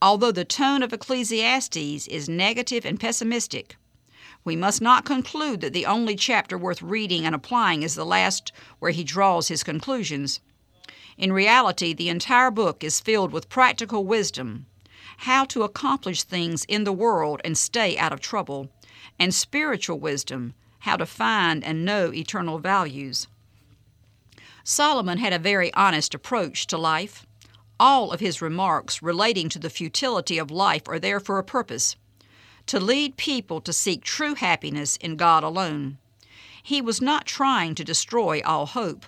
Although 0.00 0.32
the 0.32 0.44
tone 0.44 0.82
of 0.82 0.92
Ecclesiastes 0.92 2.06
is 2.08 2.28
negative 2.28 2.84
and 2.84 2.98
pessimistic, 2.98 3.76
we 4.44 4.56
must 4.56 4.80
not 4.80 5.04
conclude 5.04 5.60
that 5.60 5.72
the 5.72 5.86
only 5.86 6.16
chapter 6.16 6.58
worth 6.58 6.82
reading 6.82 7.24
and 7.24 7.34
applying 7.34 7.82
is 7.82 7.94
the 7.94 8.04
last 8.04 8.52
where 8.78 8.90
he 8.90 9.04
draws 9.04 9.48
his 9.48 9.62
conclusions. 9.62 10.40
In 11.16 11.32
reality, 11.32 11.92
the 11.92 12.08
entire 12.08 12.50
book 12.50 12.82
is 12.82 13.00
filled 13.00 13.32
with 13.32 13.48
practical 13.48 14.04
wisdom 14.04 14.66
how 15.18 15.44
to 15.44 15.62
accomplish 15.62 16.22
things 16.22 16.64
in 16.64 16.84
the 16.84 16.92
world 16.92 17.40
and 17.44 17.56
stay 17.56 17.96
out 17.96 18.12
of 18.12 18.20
trouble, 18.20 18.68
and 19.18 19.34
spiritual 19.34 19.98
wisdom 19.98 20.54
how 20.80 20.96
to 20.96 21.06
find 21.06 21.62
and 21.62 21.84
know 21.84 22.12
eternal 22.12 22.58
values. 22.58 23.28
Solomon 24.64 25.18
had 25.18 25.32
a 25.32 25.38
very 25.38 25.72
honest 25.74 26.14
approach 26.14 26.66
to 26.68 26.78
life. 26.78 27.26
All 27.80 28.12
of 28.12 28.20
his 28.20 28.40
remarks 28.40 29.02
relating 29.02 29.48
to 29.50 29.58
the 29.58 29.70
futility 29.70 30.38
of 30.38 30.50
life 30.50 30.88
are 30.88 30.98
there 30.98 31.20
for 31.20 31.38
a 31.38 31.44
purpose 31.44 31.96
to 32.66 32.80
lead 32.80 33.16
people 33.16 33.60
to 33.60 33.72
seek 33.72 34.04
true 34.04 34.34
happiness 34.34 34.96
in 34.96 35.16
God 35.16 35.42
alone. 35.42 35.98
He 36.62 36.80
was 36.80 37.00
not 37.00 37.26
trying 37.26 37.74
to 37.74 37.84
destroy 37.84 38.40
all 38.44 38.66
hope, 38.66 39.04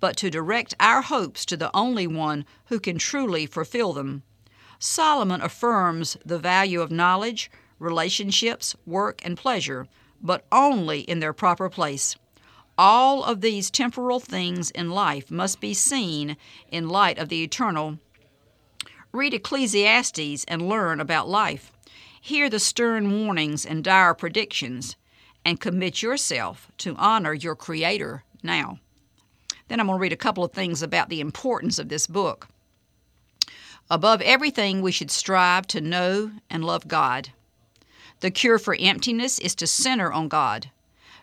but 0.00 0.16
to 0.18 0.30
direct 0.30 0.74
our 0.78 1.02
hopes 1.02 1.44
to 1.46 1.56
the 1.56 1.74
only 1.74 2.06
one 2.06 2.44
who 2.66 2.78
can 2.78 2.98
truly 2.98 3.46
fulfill 3.46 3.92
them. 3.92 4.22
Solomon 4.78 5.40
affirms 5.40 6.16
the 6.24 6.38
value 6.38 6.80
of 6.80 6.90
knowledge, 6.90 7.50
relationships, 7.78 8.76
work, 8.86 9.20
and 9.24 9.36
pleasure, 9.36 9.88
but 10.22 10.44
only 10.52 11.00
in 11.00 11.20
their 11.20 11.32
proper 11.32 11.68
place. 11.68 12.16
All 12.82 13.24
of 13.24 13.42
these 13.42 13.70
temporal 13.70 14.20
things 14.20 14.70
in 14.70 14.88
life 14.88 15.30
must 15.30 15.60
be 15.60 15.74
seen 15.74 16.38
in 16.70 16.88
light 16.88 17.18
of 17.18 17.28
the 17.28 17.42
eternal. 17.42 17.98
Read 19.12 19.34
Ecclesiastes 19.34 20.44
and 20.48 20.66
learn 20.66 20.98
about 20.98 21.28
life. 21.28 21.72
Hear 22.18 22.48
the 22.48 22.58
stern 22.58 23.26
warnings 23.26 23.66
and 23.66 23.84
dire 23.84 24.14
predictions, 24.14 24.96
and 25.44 25.60
commit 25.60 26.00
yourself 26.00 26.72
to 26.78 26.96
honor 26.96 27.34
your 27.34 27.54
Creator 27.54 28.24
now. 28.42 28.78
Then 29.68 29.78
I'm 29.78 29.88
going 29.88 29.98
to 29.98 30.00
read 30.00 30.14
a 30.14 30.16
couple 30.16 30.42
of 30.42 30.52
things 30.52 30.82
about 30.82 31.10
the 31.10 31.20
importance 31.20 31.78
of 31.78 31.90
this 31.90 32.06
book. 32.06 32.48
Above 33.90 34.22
everything, 34.22 34.80
we 34.80 34.90
should 34.90 35.10
strive 35.10 35.66
to 35.66 35.82
know 35.82 36.30
and 36.48 36.64
love 36.64 36.88
God. 36.88 37.28
The 38.20 38.30
cure 38.30 38.58
for 38.58 38.74
emptiness 38.80 39.38
is 39.38 39.54
to 39.56 39.66
center 39.66 40.10
on 40.10 40.28
God. 40.28 40.70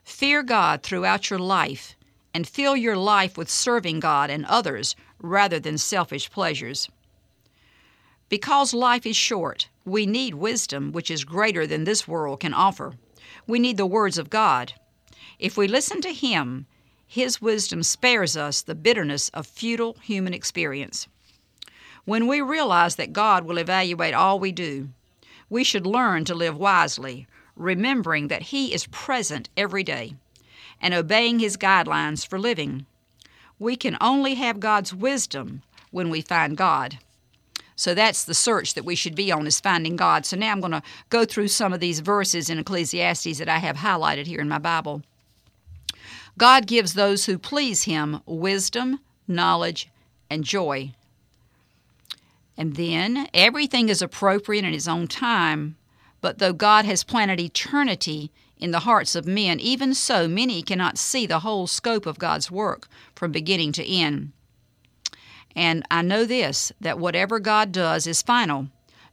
Fear 0.08 0.44
God 0.44 0.84
throughout 0.84 1.30
your 1.30 1.38
life 1.38 1.98
and 2.34 2.48
fill 2.48 2.78
your 2.78 2.96
life 2.96 3.38
with 3.38 3.50
serving 3.50 4.00
God 4.00 4.30
and 4.30 4.46
others 4.46 4.96
rather 5.20 5.60
than 5.60 5.78
selfish 5.78 6.32
pleasures. 6.32 6.90
Because 8.30 8.74
life 8.74 9.06
is 9.06 9.18
short, 9.18 9.68
we 9.84 10.06
need 10.06 10.34
wisdom 10.34 10.94
which 10.94 11.12
is 11.12 11.26
greater 11.26 11.68
than 11.68 11.84
this 11.84 12.08
world 12.08 12.40
can 12.40 12.54
offer. 12.54 12.94
We 13.46 13.60
need 13.60 13.76
the 13.76 13.86
words 13.86 14.18
of 14.18 14.30
God. 14.30 14.74
If 15.40 15.58
we 15.58 15.68
listen 15.68 16.00
to 16.02 16.14
Him, 16.14 16.68
His 17.06 17.42
wisdom 17.42 17.84
spares 17.84 18.38
us 18.38 18.62
the 18.62 18.76
bitterness 18.76 19.28
of 19.34 19.46
futile 19.46 19.98
human 20.02 20.34
experience. 20.34 21.10
When 22.06 22.28
we 22.28 22.40
realize 22.40 22.96
that 22.96 23.14
God 23.14 23.44
will 23.44 23.58
evaluate 23.58 24.14
all 24.14 24.40
we 24.40 24.54
do, 24.54 24.88
we 25.50 25.66
should 25.66 25.86
learn 25.86 26.24
to 26.26 26.34
live 26.34 26.58
wisely, 26.58 27.28
remembering 27.58 28.28
that 28.28 28.44
He 28.44 28.74
is 28.74 28.88
present 28.88 29.50
every 29.58 29.84
day 29.84 30.16
and 30.82 30.94
obeying 30.94 31.40
His 31.40 31.58
guidelines 31.58 32.26
for 32.26 32.40
living. 32.40 32.86
We 33.60 33.76
can 33.76 33.98
only 34.00 34.36
have 34.36 34.60
God's 34.60 34.94
wisdom 34.94 35.64
when 35.92 36.10
we 36.10 36.22
find 36.22 36.56
God. 36.56 37.00
So 37.76 37.94
that's 37.94 38.24
the 38.24 38.34
search 38.34 38.74
that 38.74 38.86
we 38.86 38.96
should 38.96 39.16
be 39.16 39.32
on 39.32 39.46
is 39.46 39.60
finding 39.60 39.96
God. 39.96 40.26
So 40.26 40.36
now 40.36 40.52
I'm 40.52 40.60
going 40.60 40.72
to 40.72 40.82
go 41.10 41.26
through 41.26 41.50
some 41.50 41.74
of 41.74 41.80
these 41.80 42.00
verses 42.00 42.50
in 42.50 42.58
Ecclesiastes 42.58 43.38
that 43.38 43.48
I 43.48 43.60
have 43.60 43.78
highlighted 43.78 44.26
here 44.26 44.42
in 44.42 44.50
my 44.50 44.58
Bible. 44.58 45.04
God 46.38 46.68
gives 46.68 46.94
those 46.94 47.26
who 47.26 47.38
please 47.38 47.84
him 47.84 48.22
wisdom, 48.26 49.00
knowledge, 49.28 49.90
and 50.30 50.44
joy. 50.44 50.94
And 52.58 52.76
then 52.76 53.28
everything 53.34 53.90
is 53.90 54.02
appropriate 54.02 54.66
in 54.66 54.74
his 54.74 54.88
own 54.88 55.08
time, 55.08 55.77
but 56.22 56.40
though 56.40 56.54
God 56.54 56.86
has 56.86 57.04
planted 57.04 57.40
eternity 57.40 58.32
in 58.58 58.72
the 58.72 58.80
hearts 58.80 59.16
of 59.16 59.28
men, 59.28 59.60
even 59.60 59.94
so 59.94 60.28
many 60.28 60.62
cannot 60.62 60.98
see 60.98 61.26
the 61.26 61.40
whole 61.40 61.68
scope 61.68 62.06
of 62.06 62.20
God's 62.20 62.50
work 62.50 62.88
from 63.16 63.32
beginning 63.32 63.72
to 63.74 63.88
end. 63.88 64.32
And 65.56 65.84
I 65.90 66.02
know 66.02 66.26
this 66.26 66.72
that 66.80 67.00
whatever 67.00 67.40
God 67.40 67.72
does 67.72 68.08
is 68.08 68.22
final. 68.22 68.68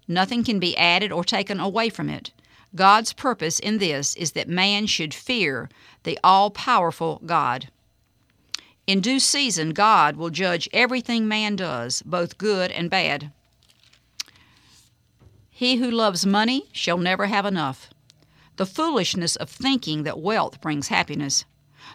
Nothing 0.06 0.44
can 0.44 0.58
be 0.58 0.76
added 0.76 1.10
or 1.10 1.24
taken 1.24 1.60
away 1.60 1.88
from 1.88 2.10
it. 2.10 2.32
God's 2.74 3.12
purpose 3.12 3.58
in 3.58 3.78
this 3.78 4.14
is 4.16 4.32
that 4.32 4.48
man 4.48 4.86
should 4.86 5.14
fear 5.14 5.70
the 6.02 6.18
all 6.22 6.50
powerful 6.50 7.22
God. 7.24 7.68
In 8.86 9.00
due 9.00 9.20
season, 9.20 9.70
God 9.70 10.16
will 10.16 10.28
judge 10.28 10.68
everything 10.72 11.26
man 11.26 11.56
does, 11.56 12.02
both 12.02 12.36
good 12.36 12.70
and 12.70 12.90
bad. 12.90 13.32
He 15.56 15.76
who 15.76 15.88
loves 15.88 16.26
money 16.26 16.68
shall 16.72 16.98
never 16.98 17.26
have 17.26 17.46
enough. 17.46 17.88
The 18.56 18.66
foolishness 18.66 19.36
of 19.36 19.48
thinking 19.48 20.02
that 20.02 20.18
wealth 20.18 20.60
brings 20.60 20.88
happiness. 20.88 21.44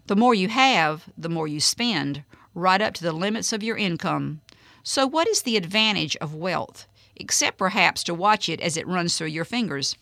The 0.06 0.16
more 0.16 0.34
you 0.34 0.48
have, 0.48 1.10
the 1.18 1.28
more 1.28 1.46
you 1.46 1.60
spend, 1.60 2.24
right 2.56 2.80
up 2.80 2.94
to 2.94 3.04
the 3.04 3.12
limits 3.12 3.51
of 3.51 3.62
your 3.62 3.75
income. 3.75 4.39
So, 4.82 5.06
what 5.06 5.28
is 5.28 5.42
the 5.42 5.58
advantage 5.58 6.16
of 6.22 6.34
wealth, 6.34 6.88
except 7.18 7.58
perhaps 7.58 8.01
to 8.06 8.13
watch 8.13 8.48
it 8.48 8.62
as 8.62 8.78
it 8.78 8.88
runs 8.88 9.18
through 9.18 9.28
your 9.28 9.44
fingers? 9.44 9.98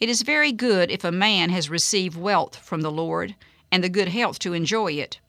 It 0.00 0.08
is 0.08 0.22
very 0.22 0.50
good 0.50 0.90
if 0.90 1.04
a 1.04 1.12
man 1.12 1.50
has 1.50 1.68
received 1.68 2.16
wealth 2.16 2.56
from 2.56 2.80
the 2.80 2.90
Lord 2.90 3.34
and 3.70 3.84
the 3.84 3.90
good 3.90 4.08
health 4.08 4.38
to 4.38 4.54
enjoy 4.54 4.92
it. 4.92 5.20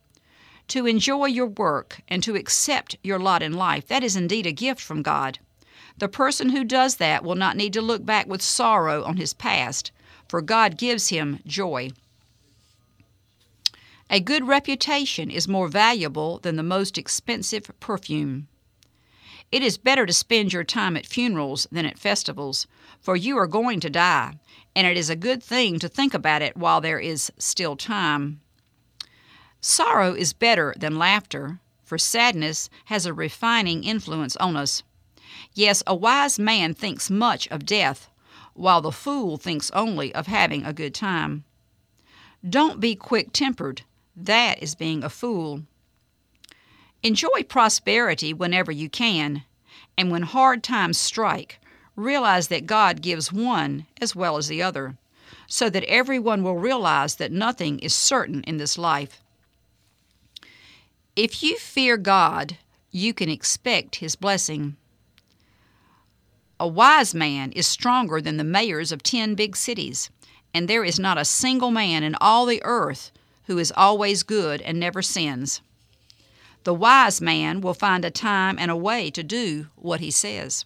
To 0.69 0.87
enjoy 0.87 1.25
your 1.25 1.47
work 1.47 1.99
and 2.07 2.23
to 2.23 2.37
accept 2.37 2.95
your 3.03 3.19
lot 3.19 3.43
in 3.43 3.51
life, 3.51 3.85
that 3.87 4.01
is 4.01 4.15
indeed 4.15 4.45
a 4.45 4.53
gift 4.53 4.79
from 4.79 5.01
God. 5.01 5.39
The 5.97 6.07
person 6.07 6.49
who 6.49 6.63
does 6.63 6.95
that 6.95 7.23
will 7.23 7.35
not 7.35 7.55
need 7.55 7.73
to 7.73 7.81
look 7.81 8.05
back 8.05 8.27
with 8.27 8.41
sorrow 8.41 9.03
on 9.03 9.17
his 9.17 9.33
past, 9.33 9.91
for 10.27 10.41
God 10.41 10.77
gives 10.77 11.09
him 11.09 11.39
joy. 11.45 11.91
A 14.09 14.19
good 14.19 14.47
reputation 14.47 15.31
is 15.31 15.47
more 15.47 15.67
valuable 15.67 16.39
than 16.39 16.55
the 16.55 16.63
most 16.63 16.97
expensive 16.97 17.71
perfume. 17.79 18.47
It 19.51 19.61
is 19.61 19.77
better 19.77 20.05
to 20.05 20.13
spend 20.13 20.51
your 20.51 20.63
time 20.63 20.97
at 20.97 21.05
funerals 21.05 21.67
than 21.71 21.85
at 21.85 21.99
festivals, 21.99 22.65
for 22.99 23.15
you 23.15 23.37
are 23.37 23.47
going 23.47 23.79
to 23.81 23.89
die, 23.89 24.39
and 24.75 24.87
it 24.87 24.97
is 24.97 25.09
a 25.09 25.15
good 25.15 25.43
thing 25.43 25.77
to 25.79 25.87
think 25.87 26.13
about 26.13 26.41
it 26.41 26.57
while 26.57 26.81
there 26.81 26.99
is 26.99 27.31
still 27.37 27.75
time. 27.75 28.41
Sorrow 29.61 30.13
is 30.13 30.33
better 30.33 30.73
than 30.77 30.97
laughter, 30.97 31.59
for 31.83 31.97
sadness 31.97 32.69
has 32.85 33.05
a 33.05 33.13
refining 33.13 33.83
influence 33.83 34.35
on 34.37 34.57
us. 34.57 34.81
Yes, 35.53 35.83
a 35.85 35.93
wise 35.93 36.39
man 36.39 36.73
thinks 36.73 37.09
much 37.09 37.47
of 37.49 37.65
death, 37.65 38.09
while 38.53 38.81
the 38.81 38.91
fool 38.91 39.37
thinks 39.37 39.69
only 39.71 40.13
of 40.13 40.27
having 40.27 40.65
a 40.65 40.73
good 40.73 40.95
time. 40.95 41.43
Don't 42.47 42.79
be 42.79 42.95
quick 42.95 43.31
tempered, 43.31 43.83
that 44.15 44.61
is 44.61 44.75
being 44.75 45.03
a 45.03 45.09
fool. 45.09 45.63
Enjoy 47.03 47.43
prosperity 47.47 48.33
whenever 48.33 48.71
you 48.71 48.89
can, 48.89 49.43
and 49.97 50.09
when 50.09 50.23
hard 50.23 50.63
times 50.63 50.97
strike, 50.97 51.59
realize 51.95 52.47
that 52.47 52.65
God 52.65 53.01
gives 53.01 53.31
one 53.31 53.85
as 54.01 54.15
well 54.15 54.37
as 54.37 54.47
the 54.47 54.61
other, 54.61 54.97
so 55.47 55.69
that 55.69 55.83
everyone 55.83 56.43
will 56.43 56.57
realize 56.57 57.15
that 57.15 57.31
nothing 57.31 57.79
is 57.79 57.93
certain 57.93 58.41
in 58.43 58.57
this 58.57 58.77
life. 58.77 59.21
If 61.15 61.43
you 61.43 61.57
fear 61.57 61.97
God, 61.97 62.57
you 62.89 63.13
can 63.13 63.29
expect 63.29 63.97
His 63.97 64.15
blessing. 64.15 64.77
A 66.63 66.67
wise 66.67 67.13
man 67.13 67.51
is 67.51 67.67
stronger 67.67 68.21
than 68.21 68.37
the 68.37 68.43
mayors 68.45 68.93
of 68.93 69.03
ten 69.03 69.35
big 69.35 69.57
cities, 69.57 70.09
and 70.53 70.69
there 70.69 70.85
is 70.85 70.97
not 70.97 71.17
a 71.17 71.25
single 71.25 71.71
man 71.71 72.03
in 72.03 72.15
all 72.21 72.45
the 72.45 72.63
earth 72.63 73.11
who 73.47 73.57
is 73.57 73.73
always 73.75 74.23
good 74.23 74.61
and 74.61 74.79
never 74.79 75.01
sins. 75.01 75.59
The 76.63 76.73
wise 76.73 77.19
man 77.19 77.59
will 77.59 77.73
find 77.73 78.05
a 78.05 78.09
time 78.09 78.57
and 78.57 78.71
a 78.71 78.77
way 78.77 79.11
to 79.11 79.21
do 79.23 79.67
what 79.75 79.99
he 79.99 80.09
says. 80.09 80.63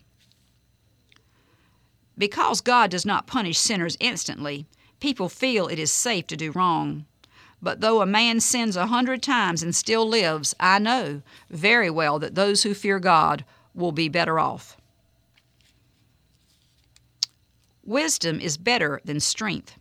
Because 2.15 2.61
God 2.61 2.91
does 2.91 3.03
not 3.03 3.25
punish 3.25 3.57
sinners 3.57 3.97
instantly, 3.99 4.67
people 4.99 5.29
feel 5.29 5.67
it 5.67 5.79
is 5.79 5.91
safe 5.91 6.27
to 6.27 6.37
do 6.37 6.51
wrong. 6.51 7.07
But 7.59 7.81
though 7.81 8.03
a 8.03 8.05
man 8.05 8.39
sins 8.39 8.75
a 8.75 8.85
hundred 8.85 9.23
times 9.23 9.63
and 9.63 9.75
still 9.75 10.07
lives, 10.07 10.53
I 10.59 10.77
know 10.77 11.23
very 11.49 11.89
well 11.89 12.19
that 12.19 12.35
those 12.35 12.61
who 12.61 12.75
fear 12.75 12.99
God 12.99 13.43
will 13.73 13.91
be 13.91 14.09
better 14.09 14.37
off. 14.37 14.77
Wisdom 17.87 18.41
is 18.41 18.57
better 18.57 18.99
than 19.05 19.21
strength. 19.21 19.79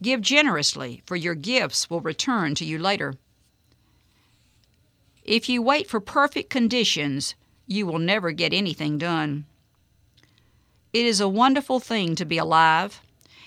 Give 0.00 0.20
generously, 0.20 1.02
for 1.04 1.16
your 1.16 1.34
gifts 1.34 1.90
will 1.90 2.00
return 2.00 2.54
to 2.54 2.64
you 2.64 2.78
later. 2.78 3.14
If 5.24 5.48
you 5.48 5.62
wait 5.62 5.88
for 5.88 5.98
perfect 5.98 6.48
conditions, 6.48 7.34
you 7.66 7.86
will 7.86 7.98
never 7.98 8.30
get 8.30 8.52
anything 8.52 8.98
done. 8.98 9.46
It 10.92 11.04
is 11.04 11.20
a 11.20 11.28
wonderful 11.28 11.80
thing 11.80 12.14
to 12.14 12.24
be 12.24 12.38
alive. 12.38 13.00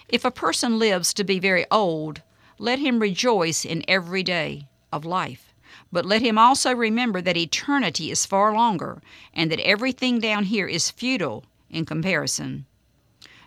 If 0.09 0.25
a 0.25 0.31
person 0.31 0.77
lives 0.77 1.13
to 1.13 1.23
be 1.23 1.39
very 1.39 1.65
old, 1.71 2.21
let 2.57 2.79
him 2.79 2.99
rejoice 2.99 3.63
in 3.63 3.85
every 3.87 4.21
day 4.21 4.67
of 4.91 5.05
life. 5.05 5.53
But 5.93 6.05
let 6.05 6.21
him 6.21 6.37
also 6.37 6.75
remember 6.75 7.21
that 7.21 7.37
eternity 7.37 8.11
is 8.11 8.25
far 8.25 8.53
longer 8.53 9.01
and 9.33 9.49
that 9.49 9.65
everything 9.65 10.19
down 10.19 10.43
here 10.43 10.67
is 10.67 10.91
futile 10.91 11.45
in 11.69 11.85
comparison. 11.85 12.65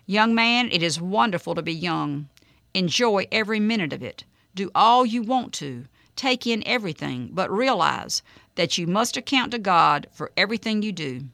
Young 0.09 0.33
man, 0.33 0.71
it 0.71 0.81
is 0.81 0.99
wonderful 0.99 1.53
to 1.53 1.61
be 1.61 1.71
young. 1.71 2.29
Enjoy 2.73 3.27
every 3.31 3.59
minute 3.59 3.93
of 3.93 4.01
it. 4.01 4.23
Do 4.55 4.71
all 4.73 5.05
you 5.05 5.21
want 5.21 5.53
to. 5.61 5.85
Take 6.15 6.47
in 6.47 6.63
everything, 6.65 7.29
but 7.31 7.51
realize 7.51 8.23
that 8.55 8.75
you 8.75 8.87
must 8.87 9.17
account 9.17 9.51
to 9.51 9.59
God 9.59 10.07
for 10.11 10.31
everything 10.35 10.81
you 10.81 10.91
do. 10.91 11.25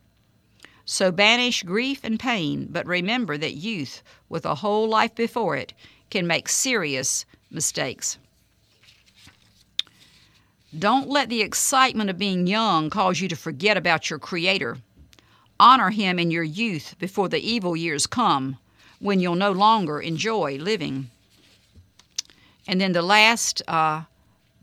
So 0.83 1.09
banish 1.09 1.63
grief 1.63 2.01
and 2.03 2.19
pain, 2.19 2.67
but 2.69 2.85
remember 2.85 3.37
that 3.37 3.53
youth, 3.53 4.03
with 4.27 4.45
a 4.45 4.55
whole 4.55 4.89
life 4.89 5.15
before 5.15 5.55
it, 5.55 5.71
can 6.09 6.27
make 6.27 6.49
serious 6.49 7.23
mistakes. 7.49 8.17
Don't 10.77 11.07
let 11.07 11.29
the 11.29 11.41
excitement 11.41 12.09
of 12.09 12.17
being 12.17 12.45
young 12.45 12.89
cause 12.89 13.21
you 13.21 13.29
to 13.29 13.37
forget 13.37 13.77
about 13.77 14.09
your 14.09 14.19
Creator. 14.19 14.79
Honor 15.61 15.91
Him 15.91 16.19
in 16.19 16.29
your 16.29 16.43
youth 16.43 16.95
before 16.99 17.29
the 17.29 17.39
evil 17.39 17.77
years 17.77 18.05
come, 18.05 18.57
when 19.05 19.19
you'll 19.19 19.35
no 19.35 19.51
longer 19.51 19.99
enjoy 19.99 20.57
living. 20.57 21.11
And 22.67 22.81
then 22.81 22.93
the 22.93 23.03
last, 23.03 23.61
uh, 23.67 24.03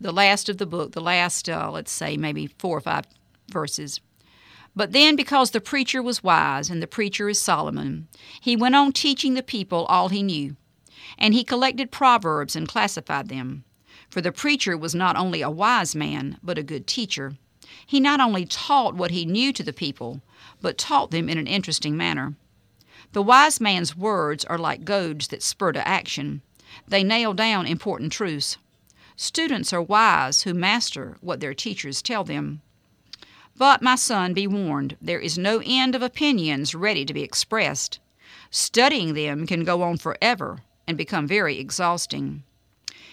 the 0.01 0.11
last 0.11 0.49
of 0.49 0.57
the 0.57 0.65
book, 0.65 0.91
the 0.91 1.01
last, 1.01 1.47
uh, 1.47 1.71
let's 1.71 1.93
say, 1.93 2.17
maybe 2.17 2.47
four 2.59 2.77
or 2.77 2.81
five 2.81 3.05
verses. 3.49 4.01
But 4.75 4.91
then, 4.91 5.15
because 5.15 5.51
the 5.51 5.61
preacher 5.61 6.03
was 6.03 6.23
wise, 6.23 6.69
and 6.69 6.81
the 6.81 6.87
preacher 6.87 7.29
is 7.29 7.39
Solomon, 7.39 8.09
he 8.41 8.57
went 8.57 8.75
on 8.75 8.91
teaching 8.91 9.35
the 9.35 9.43
people 9.43 9.85
all 9.85 10.09
he 10.09 10.21
knew. 10.21 10.57
And 11.17 11.33
he 11.33 11.45
collected 11.45 11.89
proverbs 11.89 12.53
and 12.53 12.67
classified 12.67 13.29
them. 13.29 13.63
For 14.09 14.19
the 14.19 14.33
preacher 14.33 14.77
was 14.77 14.93
not 14.93 15.15
only 15.15 15.41
a 15.41 15.49
wise 15.49 15.95
man, 15.95 16.37
but 16.43 16.57
a 16.57 16.63
good 16.63 16.85
teacher. 16.85 17.35
He 17.85 18.01
not 18.01 18.19
only 18.19 18.45
taught 18.45 18.95
what 18.95 19.11
he 19.11 19.25
knew 19.25 19.53
to 19.53 19.63
the 19.63 19.71
people, 19.71 20.21
but 20.61 20.77
taught 20.77 21.11
them 21.11 21.29
in 21.29 21.37
an 21.37 21.47
interesting 21.47 21.95
manner. 21.95 22.33
The 23.11 23.21
wise 23.21 23.59
man's 23.59 23.95
words 23.95 24.45
are 24.45 24.57
like 24.57 24.85
goads 24.85 25.27
that 25.27 25.43
spur 25.43 25.73
to 25.73 25.87
action. 25.87 26.41
They 26.87 27.03
nail 27.03 27.33
down 27.33 27.67
important 27.67 28.11
truths. 28.11 28.57
Students 29.15 29.71
are 29.73 29.81
wise 29.81 30.43
who 30.43 30.53
master 30.53 31.17
what 31.21 31.39
their 31.39 31.53
teachers 31.53 32.01
tell 32.01 32.23
them. 32.23 32.61
But, 33.55 33.83
my 33.83 33.95
son, 33.95 34.33
be 34.33 34.47
warned, 34.47 34.97
there 34.99 35.19
is 35.19 35.37
no 35.37 35.61
end 35.63 35.93
of 35.93 36.01
opinions 36.01 36.73
ready 36.73 37.05
to 37.05 37.13
be 37.13 37.21
expressed. 37.21 37.99
Studying 38.49 39.13
them 39.13 39.45
can 39.45 39.63
go 39.63 39.83
on 39.83 39.97
forever 39.97 40.61
and 40.87 40.97
become 40.97 41.27
very 41.27 41.59
exhausting. 41.59 42.43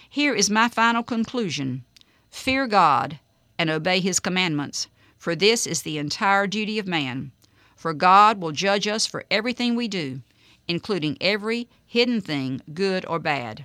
Here 0.09 0.35
is 0.35 0.49
my 0.49 0.69
final 0.69 1.03
conclusion 1.03 1.85
Fear 2.31 2.69
God 2.69 3.19
and 3.59 3.69
obey 3.69 4.01
His 4.01 4.21
commandments, 4.21 4.89
for 5.19 5.37
this 5.37 5.67
is 5.67 5.83
the 5.83 5.99
entire 5.99 6.47
duty 6.47 6.79
of 6.79 6.87
man. 6.87 7.33
For 7.81 7.95
God 7.95 8.43
will 8.43 8.53
judge 8.53 8.87
us 8.87 9.07
for 9.07 9.25
everything 9.31 9.75
we 9.75 9.89
do, 9.89 10.21
including 10.69 11.17
every 11.19 11.67
hidden 11.87 12.21
thing, 12.21 12.61
good 12.75 13.07
or 13.07 13.19
bad. 13.19 13.65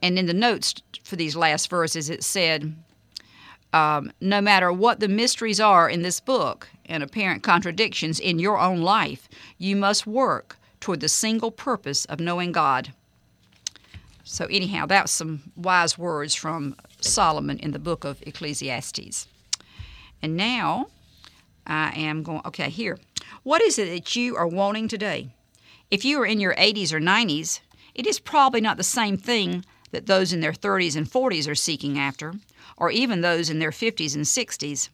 And 0.00 0.16
in 0.16 0.26
the 0.26 0.34
notes 0.34 0.76
for 1.02 1.16
these 1.16 1.34
last 1.34 1.68
verses, 1.68 2.08
it 2.08 2.22
said, 2.22 2.76
um, 3.72 4.12
no 4.20 4.40
matter 4.40 4.72
what 4.72 5.00
the 5.00 5.08
mysteries 5.08 5.58
are 5.58 5.90
in 5.90 6.02
this 6.02 6.20
book 6.20 6.68
and 6.86 7.02
apparent 7.02 7.42
contradictions 7.42 8.20
in 8.20 8.38
your 8.38 8.60
own 8.60 8.82
life, 8.82 9.28
you 9.58 9.74
must 9.74 10.06
work 10.06 10.56
toward 10.78 11.00
the 11.00 11.08
single 11.08 11.50
purpose 11.50 12.04
of 12.04 12.20
knowing 12.20 12.52
God. 12.52 12.92
So, 14.22 14.44
anyhow, 14.44 14.86
that's 14.86 15.10
some 15.10 15.50
wise 15.56 15.98
words 15.98 16.36
from 16.36 16.76
Solomon 17.00 17.58
in 17.58 17.72
the 17.72 17.80
book 17.80 18.04
of 18.04 18.22
Ecclesiastes. 18.22 19.26
And 20.22 20.36
now 20.36 20.86
I 21.66 21.92
am 21.96 22.22
going, 22.22 22.42
okay, 22.44 22.70
here. 22.70 22.98
What 23.42 23.62
is 23.62 23.78
it 23.78 23.88
that 23.90 24.16
you 24.16 24.36
are 24.36 24.46
wanting 24.46 24.88
today? 24.88 25.30
If 25.90 26.04
you 26.04 26.20
are 26.20 26.26
in 26.26 26.40
your 26.40 26.54
80s 26.54 26.92
or 26.92 27.00
90s, 27.00 27.60
it 27.94 28.06
is 28.06 28.18
probably 28.18 28.60
not 28.60 28.76
the 28.76 28.82
same 28.84 29.16
thing 29.16 29.64
that 29.92 30.06
those 30.06 30.32
in 30.32 30.40
their 30.40 30.52
30s 30.52 30.96
and 30.96 31.06
40s 31.06 31.48
are 31.48 31.54
seeking 31.54 31.98
after 31.98 32.34
or 32.76 32.90
even 32.90 33.20
those 33.20 33.50
in 33.50 33.58
their 33.60 33.70
50s 33.70 34.14
and 34.14 34.24
60s. 34.24 34.88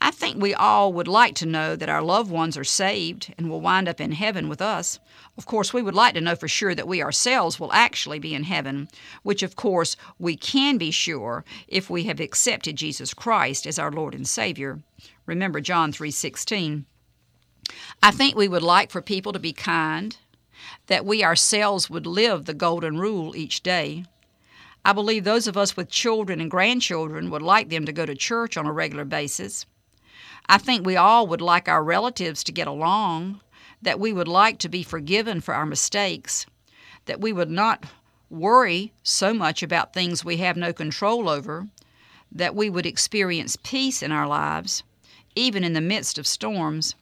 I 0.00 0.10
think 0.10 0.36
we 0.36 0.54
all 0.54 0.92
would 0.92 1.08
like 1.08 1.34
to 1.36 1.46
know 1.46 1.76
that 1.76 1.88
our 1.88 2.02
loved 2.02 2.30
ones 2.30 2.56
are 2.56 2.64
saved 2.64 3.32
and 3.38 3.48
will 3.48 3.60
wind 3.60 3.88
up 3.88 4.00
in 4.00 4.12
heaven 4.12 4.48
with 4.48 4.60
us. 4.60 4.98
Of 5.38 5.46
course, 5.46 5.72
we 5.72 5.82
would 5.82 5.94
like 5.94 6.14
to 6.14 6.20
know 6.20 6.36
for 6.36 6.48
sure 6.48 6.74
that 6.74 6.88
we 6.88 7.02
ourselves 7.02 7.58
will 7.58 7.72
actually 7.72 8.18
be 8.18 8.34
in 8.34 8.44
heaven, 8.44 8.88
which 9.22 9.42
of 9.42 9.56
course 9.56 9.96
we 10.18 10.36
can 10.36 10.78
be 10.78 10.90
sure 10.90 11.44
if 11.68 11.88
we 11.88 12.04
have 12.04 12.20
accepted 12.20 12.76
Jesus 12.76 13.14
Christ 13.14 13.66
as 13.66 13.78
our 13.78 13.90
Lord 13.90 14.14
and 14.14 14.28
Savior. 14.28 14.80
Remember 15.26 15.60
John 15.60 15.92
3:16. 15.92 16.84
I 18.02 18.10
think 18.10 18.36
we 18.36 18.48
would 18.48 18.62
like 18.62 18.90
for 18.90 19.00
people 19.00 19.32
to 19.32 19.38
be 19.38 19.52
kind, 19.52 20.16
that 20.86 21.06
we 21.06 21.24
ourselves 21.24 21.88
would 21.88 22.06
live 22.06 22.44
the 22.44 22.54
golden 22.54 22.98
rule 22.98 23.34
each 23.34 23.62
day, 23.62 24.04
I 24.86 24.92
believe 24.92 25.24
those 25.24 25.46
of 25.46 25.56
us 25.56 25.78
with 25.78 25.88
children 25.88 26.42
and 26.42 26.50
grandchildren 26.50 27.30
would 27.30 27.40
like 27.40 27.70
them 27.70 27.86
to 27.86 27.92
go 27.92 28.04
to 28.04 28.14
church 28.14 28.58
on 28.58 28.66
a 28.66 28.72
regular 28.72 29.06
basis. 29.06 29.64
I 30.46 30.58
think 30.58 30.84
we 30.84 30.94
all 30.94 31.26
would 31.26 31.40
like 31.40 31.68
our 31.68 31.82
relatives 31.82 32.44
to 32.44 32.52
get 32.52 32.66
along, 32.66 33.40
that 33.80 33.98
we 33.98 34.12
would 34.12 34.28
like 34.28 34.58
to 34.58 34.68
be 34.68 34.82
forgiven 34.82 35.40
for 35.40 35.54
our 35.54 35.64
mistakes, 35.64 36.44
that 37.06 37.20
we 37.20 37.32
would 37.32 37.50
not 37.50 37.84
worry 38.28 38.92
so 39.02 39.32
much 39.32 39.62
about 39.62 39.94
things 39.94 40.22
we 40.22 40.36
have 40.38 40.56
no 40.56 40.74
control 40.74 41.30
over, 41.30 41.68
that 42.30 42.54
we 42.54 42.68
would 42.68 42.84
experience 42.84 43.56
peace 43.56 44.02
in 44.02 44.12
our 44.12 44.26
lives, 44.26 44.82
even 45.34 45.64
in 45.64 45.72
the 45.72 45.80
midst 45.80 46.18
of 46.18 46.26
storms. 46.26 46.94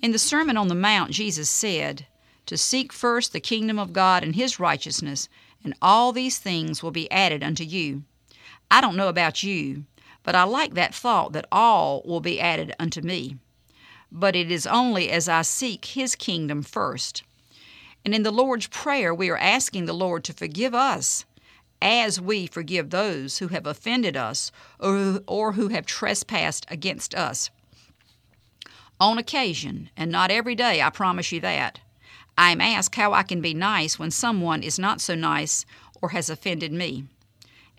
In 0.00 0.12
the 0.12 0.18
Sermon 0.18 0.56
on 0.56 0.68
the 0.68 0.74
Mount, 0.74 1.10
Jesus 1.10 1.48
said, 1.48 2.06
To 2.46 2.56
seek 2.56 2.92
first 2.92 3.32
the 3.32 3.40
kingdom 3.40 3.78
of 3.78 3.92
God 3.92 4.22
and 4.22 4.34
His 4.34 4.60
righteousness, 4.60 5.28
and 5.64 5.74
all 5.82 6.12
these 6.12 6.38
things 6.38 6.82
will 6.82 6.90
be 6.90 7.10
added 7.10 7.42
unto 7.42 7.64
you. 7.64 8.04
I 8.70 8.80
don't 8.80 8.96
know 8.96 9.08
about 9.08 9.42
you, 9.42 9.84
but 10.22 10.34
I 10.34 10.44
like 10.44 10.74
that 10.74 10.94
thought 10.94 11.32
that 11.32 11.48
all 11.50 12.02
will 12.04 12.20
be 12.20 12.40
added 12.40 12.74
unto 12.78 13.00
me. 13.00 13.36
But 14.12 14.36
it 14.36 14.50
is 14.50 14.66
only 14.66 15.10
as 15.10 15.28
I 15.28 15.42
seek 15.42 15.84
His 15.84 16.14
kingdom 16.14 16.62
first. 16.62 17.22
And 18.04 18.14
in 18.14 18.22
the 18.22 18.30
Lord's 18.30 18.68
Prayer, 18.68 19.14
we 19.14 19.30
are 19.30 19.36
asking 19.36 19.86
the 19.86 19.92
Lord 19.92 20.24
to 20.24 20.32
forgive 20.32 20.74
us 20.74 21.24
as 21.80 22.20
we 22.20 22.46
forgive 22.46 22.90
those 22.90 23.38
who 23.38 23.48
have 23.48 23.66
offended 23.66 24.16
us 24.16 24.50
or, 24.78 25.20
or 25.26 25.52
who 25.52 25.68
have 25.68 25.86
trespassed 25.86 26.66
against 26.68 27.14
us. 27.14 27.50
On 29.00 29.16
occasion, 29.16 29.90
and 29.96 30.10
not 30.10 30.30
every 30.30 30.54
day, 30.54 30.82
I 30.82 30.90
promise 30.90 31.30
you 31.30 31.40
that, 31.40 31.80
I 32.36 32.50
am 32.50 32.60
asked 32.60 32.96
how 32.96 33.12
I 33.12 33.22
can 33.22 33.40
be 33.40 33.54
nice 33.54 33.98
when 33.98 34.10
someone 34.10 34.62
is 34.62 34.78
not 34.78 35.00
so 35.00 35.14
nice 35.14 35.64
or 36.00 36.10
has 36.10 36.28
offended 36.28 36.72
me. 36.72 37.04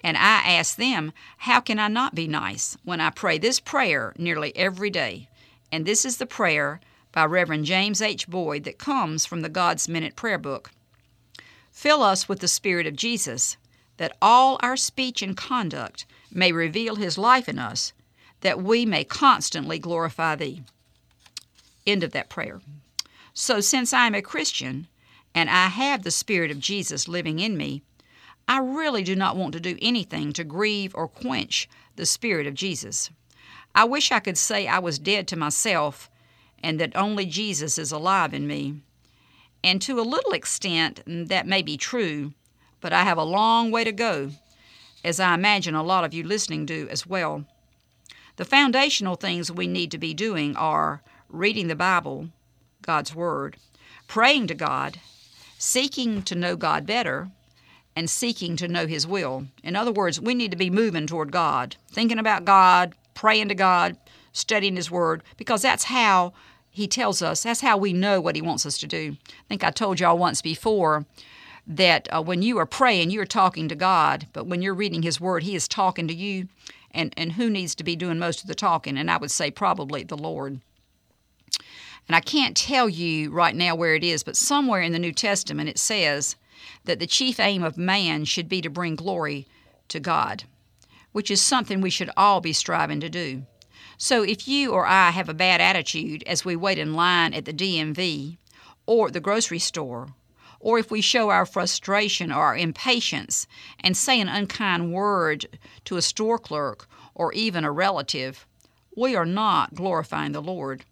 And 0.02 0.16
I 0.16 0.42
ask 0.46 0.78
them, 0.78 1.12
how 1.40 1.60
can 1.60 1.78
I 1.78 1.90
not 1.90 2.16
be 2.16 2.28
nice 2.28 2.78
when 2.84 3.02
I 3.02 3.10
pray 3.10 3.38
this 3.38 3.60
prayer 3.60 4.14
nearly 4.18 4.56
every 4.56 4.90
day? 4.90 5.28
And 5.72 5.86
this 5.86 6.06
is 6.06 6.18
the 6.18 6.26
prayer 6.26 6.80
by 7.12 7.26
Reverend 7.26 7.66
James 7.66 8.02
H. 8.02 8.28
Boyd 8.28 8.64
that 8.64 8.78
comes 8.78 9.26
from 9.26 9.42
the 9.42 9.50
God's 9.50 9.90
Minute 9.90 10.16
Prayer 10.16 10.38
Book. 10.38 10.72
Fill 11.72 12.04
us 12.04 12.30
with 12.30 12.40
the 12.40 12.48
Spirit 12.48 12.88
of 12.88 12.96
Jesus, 12.96 13.58
that 14.00 14.16
all 14.22 14.58
our 14.64 14.78
speech 14.78 15.22
and 15.22 15.36
conduct 15.36 16.06
may 16.32 16.54
reveal 16.54 16.96
His 16.96 17.18
life 17.18 17.50
in 17.50 17.60
us, 17.60 17.92
that 18.40 18.64
we 18.64 18.86
may 18.86 19.04
constantly 19.04 19.78
glorify 19.78 20.36
Thee. 20.36 20.64
End 21.86 22.02
of 22.02 22.14
that 22.14 22.30
prayer. 22.30 22.62
So, 23.34 23.60
since 23.60 23.92
I'm 23.92 24.16
a 24.16 24.22
Christian 24.22 24.88
and 25.36 25.50
I 25.50 25.68
have 25.68 26.04
the 26.04 26.12
Spirit 26.12 26.50
of 26.50 26.60
Jesus 26.60 27.10
living 27.10 27.40
in 27.40 27.58
me, 27.58 27.82
I 28.48 28.60
really 28.60 29.04
do 29.04 29.18
not 29.18 29.36
want 29.36 29.52
to 29.54 29.60
do 29.60 29.78
anything 29.82 30.32
to 30.34 30.46
grieve 30.46 30.96
or 30.96 31.10
quench 31.10 31.68
the 31.98 32.06
Spirit 32.06 32.48
of 32.48 32.54
Jesus. 32.54 33.10
I 33.76 33.84
wish 33.84 34.14
I 34.14 34.22
could 34.22 34.38
say 34.38 34.66
I 34.66 34.80
was 34.80 34.98
dead 34.98 35.28
to 35.28 35.36
myself 35.36 36.10
and 36.64 36.80
that 36.80 36.96
only 36.96 37.26
Jesus 37.26 37.78
is 37.78 37.92
alive 37.92 38.34
in 38.34 38.48
me. 38.48 38.82
And 39.62 39.82
to 39.82 40.00
a 40.00 40.02
little 40.02 40.32
extent, 40.32 41.04
mm, 41.06 41.28
that 41.28 41.46
may 41.46 41.62
be 41.62 41.76
true, 41.76 42.34
but 42.82 42.94
I 42.94 43.04
have 43.04 43.18
a 43.18 43.24
long 43.24 43.72
way 43.72 43.84
to 43.84 43.92
go, 43.92 44.32
as 45.04 45.20
I 45.20 45.34
imagine 45.34 45.76
a 45.76 45.84
lot 45.84 46.04
of 46.04 46.14
you 46.14 46.24
listening 46.24 46.66
do 46.66 46.88
as 46.90 47.06
well. 47.08 47.46
The 48.36 48.46
foundational 48.46 49.16
things 49.16 49.52
we 49.52 49.68
need 49.68 49.92
to 49.92 49.98
be 49.98 50.14
doing 50.14 50.56
are 50.56 51.02
reading 51.30 51.68
the 51.68 51.76
Bible, 51.76 52.30
God's 52.82 53.14
Word, 53.14 53.58
praying 54.08 54.48
to 54.48 54.56
God, 54.56 55.00
seeking 55.58 56.24
to 56.24 56.36
know 56.36 56.56
God 56.56 56.86
better, 56.86 57.30
and 57.96 58.10
seeking 58.10 58.56
to 58.56 58.68
know 58.68 58.88
His 58.88 59.06
will. 59.06 59.48
In 59.64 59.76
other 59.76 59.92
words, 59.92 60.22
we 60.22 60.34
need 60.34 60.52
to 60.52 60.58
be 60.58 60.70
moving 60.70 61.06
toward 61.06 61.32
God, 61.32 61.76
thinking 61.92 62.18
about 62.18 62.46
God, 62.46 62.94
praying 63.14 63.50
to 63.50 63.56
God, 63.56 63.98
studying 64.32 64.78
His 64.78 64.90
Word, 64.90 65.22
because 65.36 65.62
that's 65.62 65.86
how 65.86 66.34
He 66.72 66.88
tells 66.88 67.22
us, 67.22 67.44
that's 67.44 67.62
how 67.62 67.78
we 67.78 67.92
know 67.92 68.22
what 68.22 68.36
He 68.36 68.42
wants 68.42 68.66
us 68.66 68.78
to 68.78 68.88
do. 68.88 69.18
I 69.28 69.44
think 69.50 69.64
I 69.64 69.72
told 69.72 70.00
y'all 70.00 70.18
once 70.18 70.42
before 70.42 71.06
that 71.70 72.08
uh, 72.12 72.22
when 72.22 72.42
you 72.42 72.58
are 72.58 72.66
praying, 72.66 73.12
you're 73.12 73.26
talking 73.26 73.70
to 73.70 73.76
God, 73.76 74.28
but 74.34 74.48
when 74.48 74.62
you're 74.64 74.74
reading 74.74 75.04
His 75.04 75.22
Word, 75.22 75.44
He 75.44 75.56
is 75.56 75.68
talking 75.68 76.08
to 76.08 76.14
you. 76.14 76.48
And, 76.92 77.14
and 77.16 77.34
who 77.34 77.52
needs 77.52 77.76
to 77.76 77.84
be 77.84 77.96
doing 77.96 78.18
most 78.18 78.42
of 78.42 78.48
the 78.48 78.56
talking? 78.56 78.98
And 78.98 79.12
I 79.12 79.18
would 79.18 79.30
say 79.30 79.52
probably 79.52 80.04
the 80.04 80.18
Lord. 80.18 80.60
And 82.08 82.16
I 82.16 82.20
can't 82.20 82.58
tell 82.58 82.90
you 82.90 83.30
right 83.30 83.56
now 83.56 83.76
where 83.76 83.94
it 83.94 84.04
is, 84.04 84.24
but 84.24 84.36
somewhere 84.36 84.82
in 84.82 84.94
the 84.94 84.98
New 84.98 85.12
Testament 85.12 85.70
it 85.70 85.78
says 85.78 86.36
that 86.86 86.98
the 86.98 87.06
chief 87.06 87.40
aim 87.40 87.62
of 87.62 87.78
man 87.78 88.26
should 88.26 88.50
be 88.50 88.62
to 88.62 88.70
bring 88.70 88.96
glory 88.96 89.46
to 89.90 90.00
God, 90.00 90.46
which 91.12 91.30
is 91.30 91.40
something 91.40 91.80
we 91.80 91.92
should 91.92 92.10
all 92.18 92.42
be 92.42 92.52
striving 92.52 93.00
to 93.02 93.10
do. 93.10 93.44
So 94.00 94.24
if 94.24 94.48
you 94.48 94.72
or 94.72 94.88
I 94.88 95.12
have 95.12 95.30
a 95.30 95.36
bad 95.36 95.62
attitude 95.62 96.24
as 96.26 96.44
we 96.44 96.56
wait 96.56 96.80
in 96.80 96.96
line 96.96 97.36
at 97.36 97.46
the 97.46 97.54
DMV 97.54 98.38
or 98.88 99.12
the 99.12 99.20
grocery 99.20 99.60
store, 99.60 100.08
or 100.60 100.78
if 100.80 100.92
we 100.92 101.02
show 101.02 101.30
our 101.30 101.46
frustration 101.46 102.32
or 102.32 102.44
our 102.44 102.58
impatience 102.58 103.48
and 103.80 103.96
say 103.96 104.20
an 104.20 104.28
unkind 104.28 104.92
word 104.92 105.58
to 105.86 105.98
a 105.98 106.02
store 106.02 106.38
clerk 106.38 106.88
or 107.16 107.32
even 107.34 107.64
a 107.64 107.72
relative, 107.72 108.46
we 108.96 109.16
are 109.16 109.26
not 109.26 109.76
glorifying 109.76 110.32
the 110.32 110.42
Lord. 110.42 110.84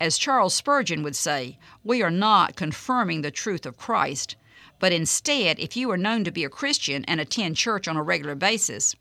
As 0.00 0.18
Charles 0.18 0.54
Spurgeon 0.54 1.02
would 1.02 1.16
say, 1.16 1.58
we 1.84 2.02
are 2.02 2.10
not 2.10 2.56
confirming 2.56 3.22
the 3.22 3.30
truth 3.30 3.64
of 3.64 3.76
Christ, 3.76 4.34
but 4.80 4.92
instead, 4.92 5.58
if 5.60 5.76
you 5.76 5.90
are 5.90 5.96
known 5.96 6.24
to 6.24 6.32
be 6.32 6.44
a 6.44 6.48
Christian 6.48 7.04
and 7.04 7.20
attend 7.20 7.56
church 7.56 7.86
on 7.86 7.96
a 7.96 8.02
regular 8.02 8.34
basis, 8.34 8.96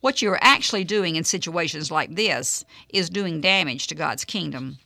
what 0.00 0.22
you 0.22 0.30
are 0.30 0.42
actually 0.42 0.84
doing 0.84 1.16
in 1.16 1.24
situations 1.24 1.90
like 1.90 2.14
this 2.14 2.64
is 2.88 3.10
doing 3.10 3.40
damage 3.40 3.86
to 3.88 3.94
God's 3.94 4.24
kingdom. 4.24 4.78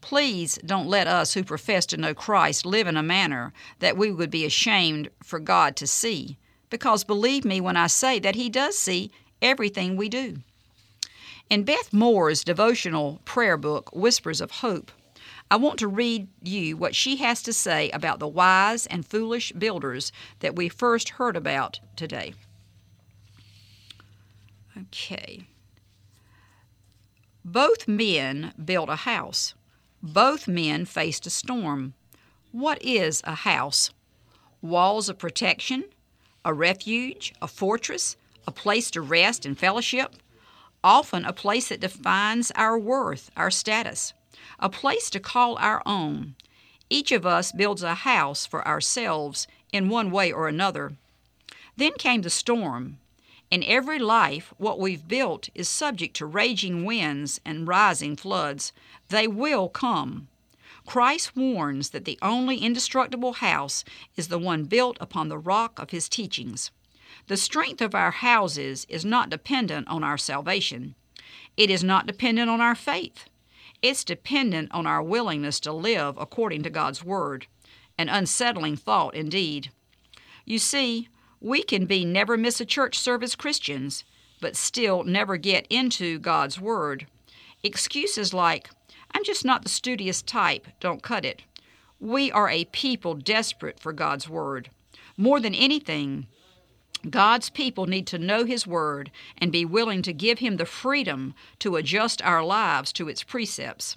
Please 0.00 0.58
don't 0.64 0.88
let 0.88 1.06
us 1.06 1.34
who 1.34 1.44
profess 1.44 1.86
to 1.86 1.96
know 1.96 2.14
Christ 2.14 2.64
live 2.64 2.86
in 2.86 2.96
a 2.96 3.02
manner 3.02 3.52
that 3.80 3.96
we 3.96 4.10
would 4.10 4.30
be 4.30 4.44
ashamed 4.44 5.10
for 5.22 5.38
God 5.38 5.76
to 5.76 5.86
see, 5.86 6.38
because 6.70 7.04
believe 7.04 7.44
me 7.44 7.60
when 7.60 7.76
I 7.76 7.86
say 7.86 8.18
that 8.20 8.34
He 8.34 8.48
does 8.48 8.78
see 8.78 9.10
everything 9.42 9.96
we 9.96 10.08
do. 10.08 10.36
In 11.50 11.64
Beth 11.64 11.92
Moore's 11.92 12.44
devotional 12.44 13.20
prayer 13.24 13.56
book, 13.56 13.90
Whispers 13.94 14.40
of 14.40 14.50
Hope, 14.50 14.92
I 15.50 15.56
want 15.56 15.80
to 15.80 15.88
read 15.88 16.28
you 16.42 16.76
what 16.76 16.94
she 16.94 17.16
has 17.16 17.42
to 17.42 17.52
say 17.52 17.90
about 17.90 18.20
the 18.20 18.28
wise 18.28 18.86
and 18.86 19.04
foolish 19.04 19.50
builders 19.52 20.12
that 20.38 20.54
we 20.54 20.68
first 20.68 21.10
heard 21.10 21.36
about 21.36 21.80
today. 21.96 22.34
Okay. 24.78 25.46
Both 27.44 27.88
men 27.88 28.54
built 28.64 28.88
a 28.88 28.96
house. 28.96 29.54
Both 30.02 30.48
men 30.48 30.86
faced 30.86 31.26
a 31.26 31.30
storm. 31.30 31.94
What 32.52 32.82
is 32.82 33.20
a 33.24 33.34
house? 33.34 33.90
Walls 34.62 35.08
of 35.08 35.18
protection, 35.18 35.84
a 36.44 36.54
refuge, 36.54 37.34
a 37.42 37.46
fortress, 37.46 38.16
a 38.46 38.50
place 38.50 38.90
to 38.92 39.02
rest 39.02 39.44
and 39.44 39.58
fellowship, 39.58 40.16
often 40.82 41.24
a 41.24 41.34
place 41.34 41.68
that 41.68 41.80
defines 41.80 42.50
our 42.52 42.78
worth, 42.78 43.30
our 43.36 43.50
status, 43.50 44.14
a 44.58 44.70
place 44.70 45.10
to 45.10 45.20
call 45.20 45.56
our 45.58 45.82
own. 45.84 46.34
Each 46.88 47.12
of 47.12 47.26
us 47.26 47.52
builds 47.52 47.82
a 47.82 47.94
house 47.94 48.46
for 48.46 48.66
ourselves 48.66 49.46
in 49.72 49.90
one 49.90 50.10
way 50.10 50.32
or 50.32 50.48
another. 50.48 50.92
Then 51.76 51.92
came 51.92 52.22
the 52.22 52.30
storm. 52.30 52.98
In 53.50 53.64
every 53.64 53.98
life, 53.98 54.54
what 54.58 54.78
we've 54.78 55.08
built 55.08 55.48
is 55.56 55.68
subject 55.68 56.14
to 56.16 56.26
raging 56.26 56.84
winds 56.84 57.40
and 57.44 57.66
rising 57.66 58.14
floods. 58.14 58.72
They 59.08 59.26
will 59.26 59.68
come. 59.68 60.28
Christ 60.86 61.36
warns 61.36 61.90
that 61.90 62.04
the 62.04 62.18
only 62.22 62.58
indestructible 62.58 63.34
house 63.34 63.84
is 64.16 64.28
the 64.28 64.38
one 64.38 64.64
built 64.64 64.96
upon 65.00 65.28
the 65.28 65.38
rock 65.38 65.80
of 65.80 65.90
his 65.90 66.08
teachings. 66.08 66.70
The 67.26 67.36
strength 67.36 67.80
of 67.80 67.94
our 67.94 68.12
houses 68.12 68.86
is 68.88 69.04
not 69.04 69.30
dependent 69.30 69.88
on 69.88 70.04
our 70.04 70.18
salvation. 70.18 70.94
It 71.56 71.70
is 71.70 71.82
not 71.82 72.06
dependent 72.06 72.48
on 72.48 72.60
our 72.60 72.76
faith. 72.76 73.28
It's 73.82 74.04
dependent 74.04 74.70
on 74.72 74.86
our 74.86 75.02
willingness 75.02 75.58
to 75.60 75.72
live 75.72 76.16
according 76.18 76.62
to 76.62 76.70
God's 76.70 77.04
Word. 77.04 77.48
An 77.98 78.08
unsettling 78.08 78.76
thought 78.76 79.14
indeed. 79.16 79.70
You 80.44 80.58
see, 80.58 81.08
we 81.40 81.62
can 81.62 81.86
be 81.86 82.04
never 82.04 82.36
miss 82.36 82.60
a 82.60 82.66
church 82.66 82.98
service 82.98 83.34
Christians, 83.34 84.04
but 84.40 84.56
still 84.56 85.04
never 85.04 85.36
get 85.36 85.66
into 85.70 86.18
God's 86.18 86.60
Word. 86.60 87.06
Excuses 87.62 88.34
like, 88.34 88.70
I'm 89.12 89.24
just 89.24 89.44
not 89.44 89.62
the 89.62 89.68
studious 89.68 90.22
type, 90.22 90.66
don't 90.80 91.02
cut 91.02 91.24
it. 91.24 91.42
We 91.98 92.30
are 92.32 92.48
a 92.48 92.64
people 92.66 93.14
desperate 93.14 93.80
for 93.80 93.92
God's 93.92 94.28
Word. 94.28 94.70
More 95.16 95.40
than 95.40 95.54
anything, 95.54 96.26
God's 97.08 97.48
people 97.50 97.86
need 97.86 98.06
to 98.08 98.18
know 98.18 98.44
His 98.44 98.66
Word 98.66 99.10
and 99.38 99.50
be 99.50 99.64
willing 99.64 100.02
to 100.02 100.12
give 100.12 100.38
Him 100.38 100.56
the 100.56 100.66
freedom 100.66 101.34
to 101.60 101.76
adjust 101.76 102.22
our 102.22 102.44
lives 102.44 102.92
to 102.94 103.08
its 103.08 103.22
precepts. 103.22 103.96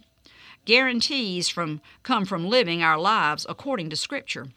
Guarantees 0.65 1.49
from, 1.49 1.82
come 2.03 2.25
from 2.25 2.47
living 2.47 2.82
our 2.82 2.97
lives 2.97 3.45
according 3.49 3.89
to 3.89 3.97
Scripture. 3.97 4.47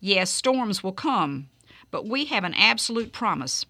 Yes, 0.00 0.30
storms 0.30 0.82
will 0.82 0.92
come, 0.92 1.48
but 1.90 2.06
we 2.06 2.26
have 2.26 2.44
an 2.44 2.54
absolute 2.54 3.12
promise. 3.12 3.66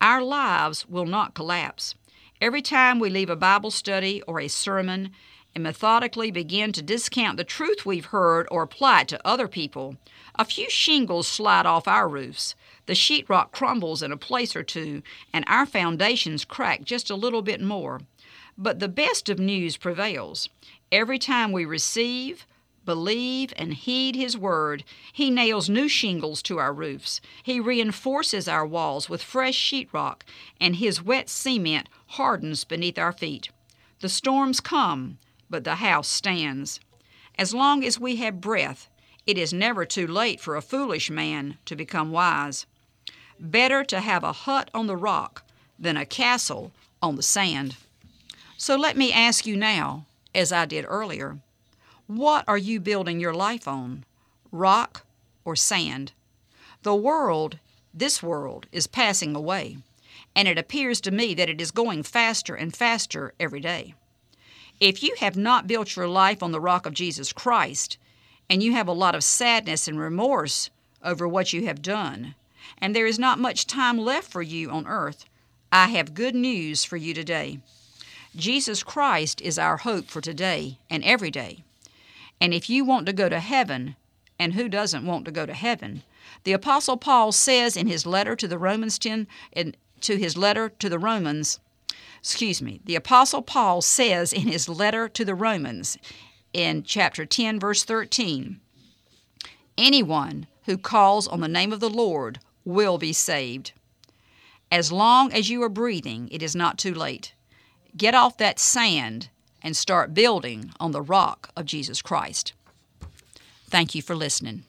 Our 0.00 0.22
lives 0.22 0.88
will 0.88 1.06
not 1.06 1.34
collapse. 1.34 1.94
Every 2.40 2.62
time 2.62 2.98
we 2.98 3.10
leave 3.10 3.30
a 3.30 3.36
Bible 3.36 3.70
study 3.70 4.20
or 4.22 4.40
a 4.40 4.48
sermon 4.48 5.10
and 5.54 5.62
methodically 5.62 6.30
begin 6.30 6.72
to 6.72 6.82
discount 6.82 7.36
the 7.36 7.44
truth 7.44 7.86
we've 7.86 8.06
heard 8.06 8.46
or 8.50 8.62
apply 8.62 9.02
it 9.02 9.08
to 9.08 9.26
other 9.26 9.48
people, 9.48 9.96
a 10.34 10.44
few 10.44 10.68
shingles 10.68 11.28
slide 11.28 11.64
off 11.64 11.86
our 11.86 12.08
roofs. 12.08 12.54
The 12.86 12.94
sheetrock 12.94 13.52
crumbles 13.52 14.02
in 14.02 14.12
a 14.12 14.16
place 14.16 14.54
or 14.56 14.62
two, 14.62 15.02
and 15.32 15.44
our 15.46 15.64
foundations 15.64 16.44
crack 16.44 16.82
just 16.84 17.08
a 17.08 17.14
little 17.14 17.40
bit 17.40 17.60
more. 17.60 18.00
But 18.58 18.80
the 18.80 18.88
best 18.88 19.28
of 19.28 19.38
news 19.38 19.76
prevails. 19.76 20.48
Every 20.92 21.18
time 21.18 21.50
we 21.52 21.64
receive, 21.64 22.46
believe, 22.84 23.52
and 23.56 23.74
heed 23.74 24.16
His 24.16 24.36
word, 24.36 24.84
He 25.12 25.30
nails 25.30 25.68
new 25.68 25.88
shingles 25.88 26.42
to 26.42 26.58
our 26.58 26.72
roofs. 26.72 27.20
He 27.42 27.60
reinforces 27.60 28.48
our 28.48 28.66
walls 28.66 29.08
with 29.08 29.22
fresh 29.22 29.56
sheetrock, 29.56 30.22
and 30.60 30.76
His 30.76 31.02
wet 31.02 31.28
cement 31.28 31.88
hardens 32.08 32.64
beneath 32.64 32.98
our 32.98 33.12
feet. 33.12 33.50
The 34.00 34.08
storms 34.08 34.60
come, 34.60 35.18
but 35.48 35.64
the 35.64 35.76
house 35.76 36.08
stands. 36.08 36.80
As 37.38 37.54
long 37.54 37.84
as 37.84 37.98
we 37.98 38.16
have 38.16 38.40
breath, 38.40 38.88
it 39.26 39.38
is 39.38 39.52
never 39.52 39.84
too 39.84 40.06
late 40.06 40.40
for 40.40 40.56
a 40.56 40.62
foolish 40.62 41.10
man 41.10 41.56
to 41.64 41.74
become 41.74 42.12
wise. 42.12 42.66
Better 43.40 43.82
to 43.84 44.00
have 44.00 44.22
a 44.22 44.32
hut 44.32 44.70
on 44.74 44.86
the 44.86 44.96
rock 44.96 45.42
than 45.78 45.96
a 45.96 46.06
castle 46.06 46.72
on 47.02 47.16
the 47.16 47.22
sand. 47.22 47.76
So 48.56 48.76
let 48.76 48.96
me 48.96 49.12
ask 49.12 49.46
you 49.46 49.56
now, 49.56 50.06
as 50.34 50.52
I 50.52 50.66
did 50.66 50.84
earlier, 50.86 51.38
what 52.06 52.44
are 52.46 52.58
you 52.58 52.80
building 52.80 53.18
your 53.18 53.32
life 53.32 53.66
on? 53.66 54.04
Rock 54.52 55.06
or 55.44 55.56
sand? 55.56 56.12
The 56.82 56.94
world, 56.94 57.58
this 57.94 58.22
world, 58.22 58.66
is 58.72 58.86
passing 58.86 59.34
away, 59.34 59.78
and 60.36 60.46
it 60.46 60.58
appears 60.58 61.00
to 61.02 61.10
me 61.10 61.32
that 61.34 61.48
it 61.48 61.60
is 61.60 61.70
going 61.70 62.02
faster 62.02 62.54
and 62.54 62.76
faster 62.76 63.32
every 63.40 63.60
day. 63.60 63.94
If 64.80 65.02
you 65.02 65.14
have 65.20 65.36
not 65.36 65.66
built 65.66 65.96
your 65.96 66.08
life 66.08 66.42
on 66.42 66.52
the 66.52 66.60
rock 66.60 66.84
of 66.84 66.92
Jesus 66.92 67.32
Christ, 67.32 67.96
and 68.50 68.62
you 68.62 68.72
have 68.72 68.88
a 68.88 68.92
lot 68.92 69.14
of 69.14 69.24
sadness 69.24 69.88
and 69.88 69.98
remorse 69.98 70.68
over 71.02 71.26
what 71.26 71.54
you 71.54 71.64
have 71.66 71.80
done, 71.80 72.34
and 72.78 72.94
there 72.94 73.06
is 73.06 73.18
not 73.18 73.38
much 73.38 73.66
time 73.66 73.96
left 73.96 74.30
for 74.30 74.42
you 74.42 74.70
on 74.70 74.86
earth, 74.86 75.24
I 75.72 75.88
have 75.88 76.12
good 76.12 76.34
news 76.34 76.84
for 76.84 76.98
you 76.98 77.14
today. 77.14 77.60
Jesus 78.36 78.82
Christ 78.82 79.40
is 79.40 79.58
our 79.58 79.78
hope 79.78 80.08
for 80.08 80.20
today 80.20 80.78
and 80.90 81.02
every 81.02 81.30
day. 81.30 81.64
And 82.40 82.52
if 82.52 82.68
you 82.68 82.84
want 82.84 83.06
to 83.06 83.12
go 83.12 83.28
to 83.28 83.40
heaven, 83.40 83.96
and 84.38 84.54
who 84.54 84.68
doesn't 84.68 85.06
want 85.06 85.24
to 85.24 85.30
go 85.30 85.46
to 85.46 85.54
heaven? 85.54 86.02
The 86.44 86.52
apostle 86.52 86.96
Paul 86.96 87.32
says 87.32 87.76
in 87.76 87.86
his 87.86 88.06
letter 88.06 88.34
to 88.36 88.48
the 88.48 88.58
Romans 88.58 88.98
10 88.98 89.26
in, 89.52 89.76
to 90.00 90.16
his 90.16 90.36
letter 90.36 90.68
to 90.68 90.88
the 90.88 90.98
Romans, 90.98 91.60
excuse 92.18 92.60
me, 92.60 92.80
the 92.84 92.96
apostle 92.96 93.42
Paul 93.42 93.80
says 93.80 94.32
in 94.32 94.48
his 94.48 94.68
letter 94.68 95.08
to 95.08 95.24
the 95.24 95.34
Romans 95.34 95.96
in 96.52 96.82
chapter 96.82 97.24
10 97.24 97.60
verse 97.60 97.84
13, 97.84 98.60
anyone 99.78 100.46
who 100.64 100.78
calls 100.78 101.28
on 101.28 101.40
the 101.40 101.48
name 101.48 101.72
of 101.72 101.80
the 101.80 101.90
Lord 101.90 102.40
will 102.64 102.98
be 102.98 103.12
saved. 103.12 103.72
As 104.70 104.90
long 104.90 105.32
as 105.32 105.50
you 105.50 105.62
are 105.62 105.68
breathing, 105.68 106.28
it 106.32 106.42
is 106.42 106.56
not 106.56 106.78
too 106.78 106.94
late. 106.94 107.32
Get 107.96 108.14
off 108.14 108.38
that 108.38 108.58
sand 108.58 109.28
and 109.64 109.76
start 109.76 110.14
building 110.14 110.70
on 110.78 110.92
the 110.92 111.02
rock 111.02 111.50
of 111.56 111.66
Jesus 111.66 112.00
Christ. 112.00 112.52
Thank 113.68 113.96
you 113.96 114.02
for 114.02 114.14
listening. 114.14 114.62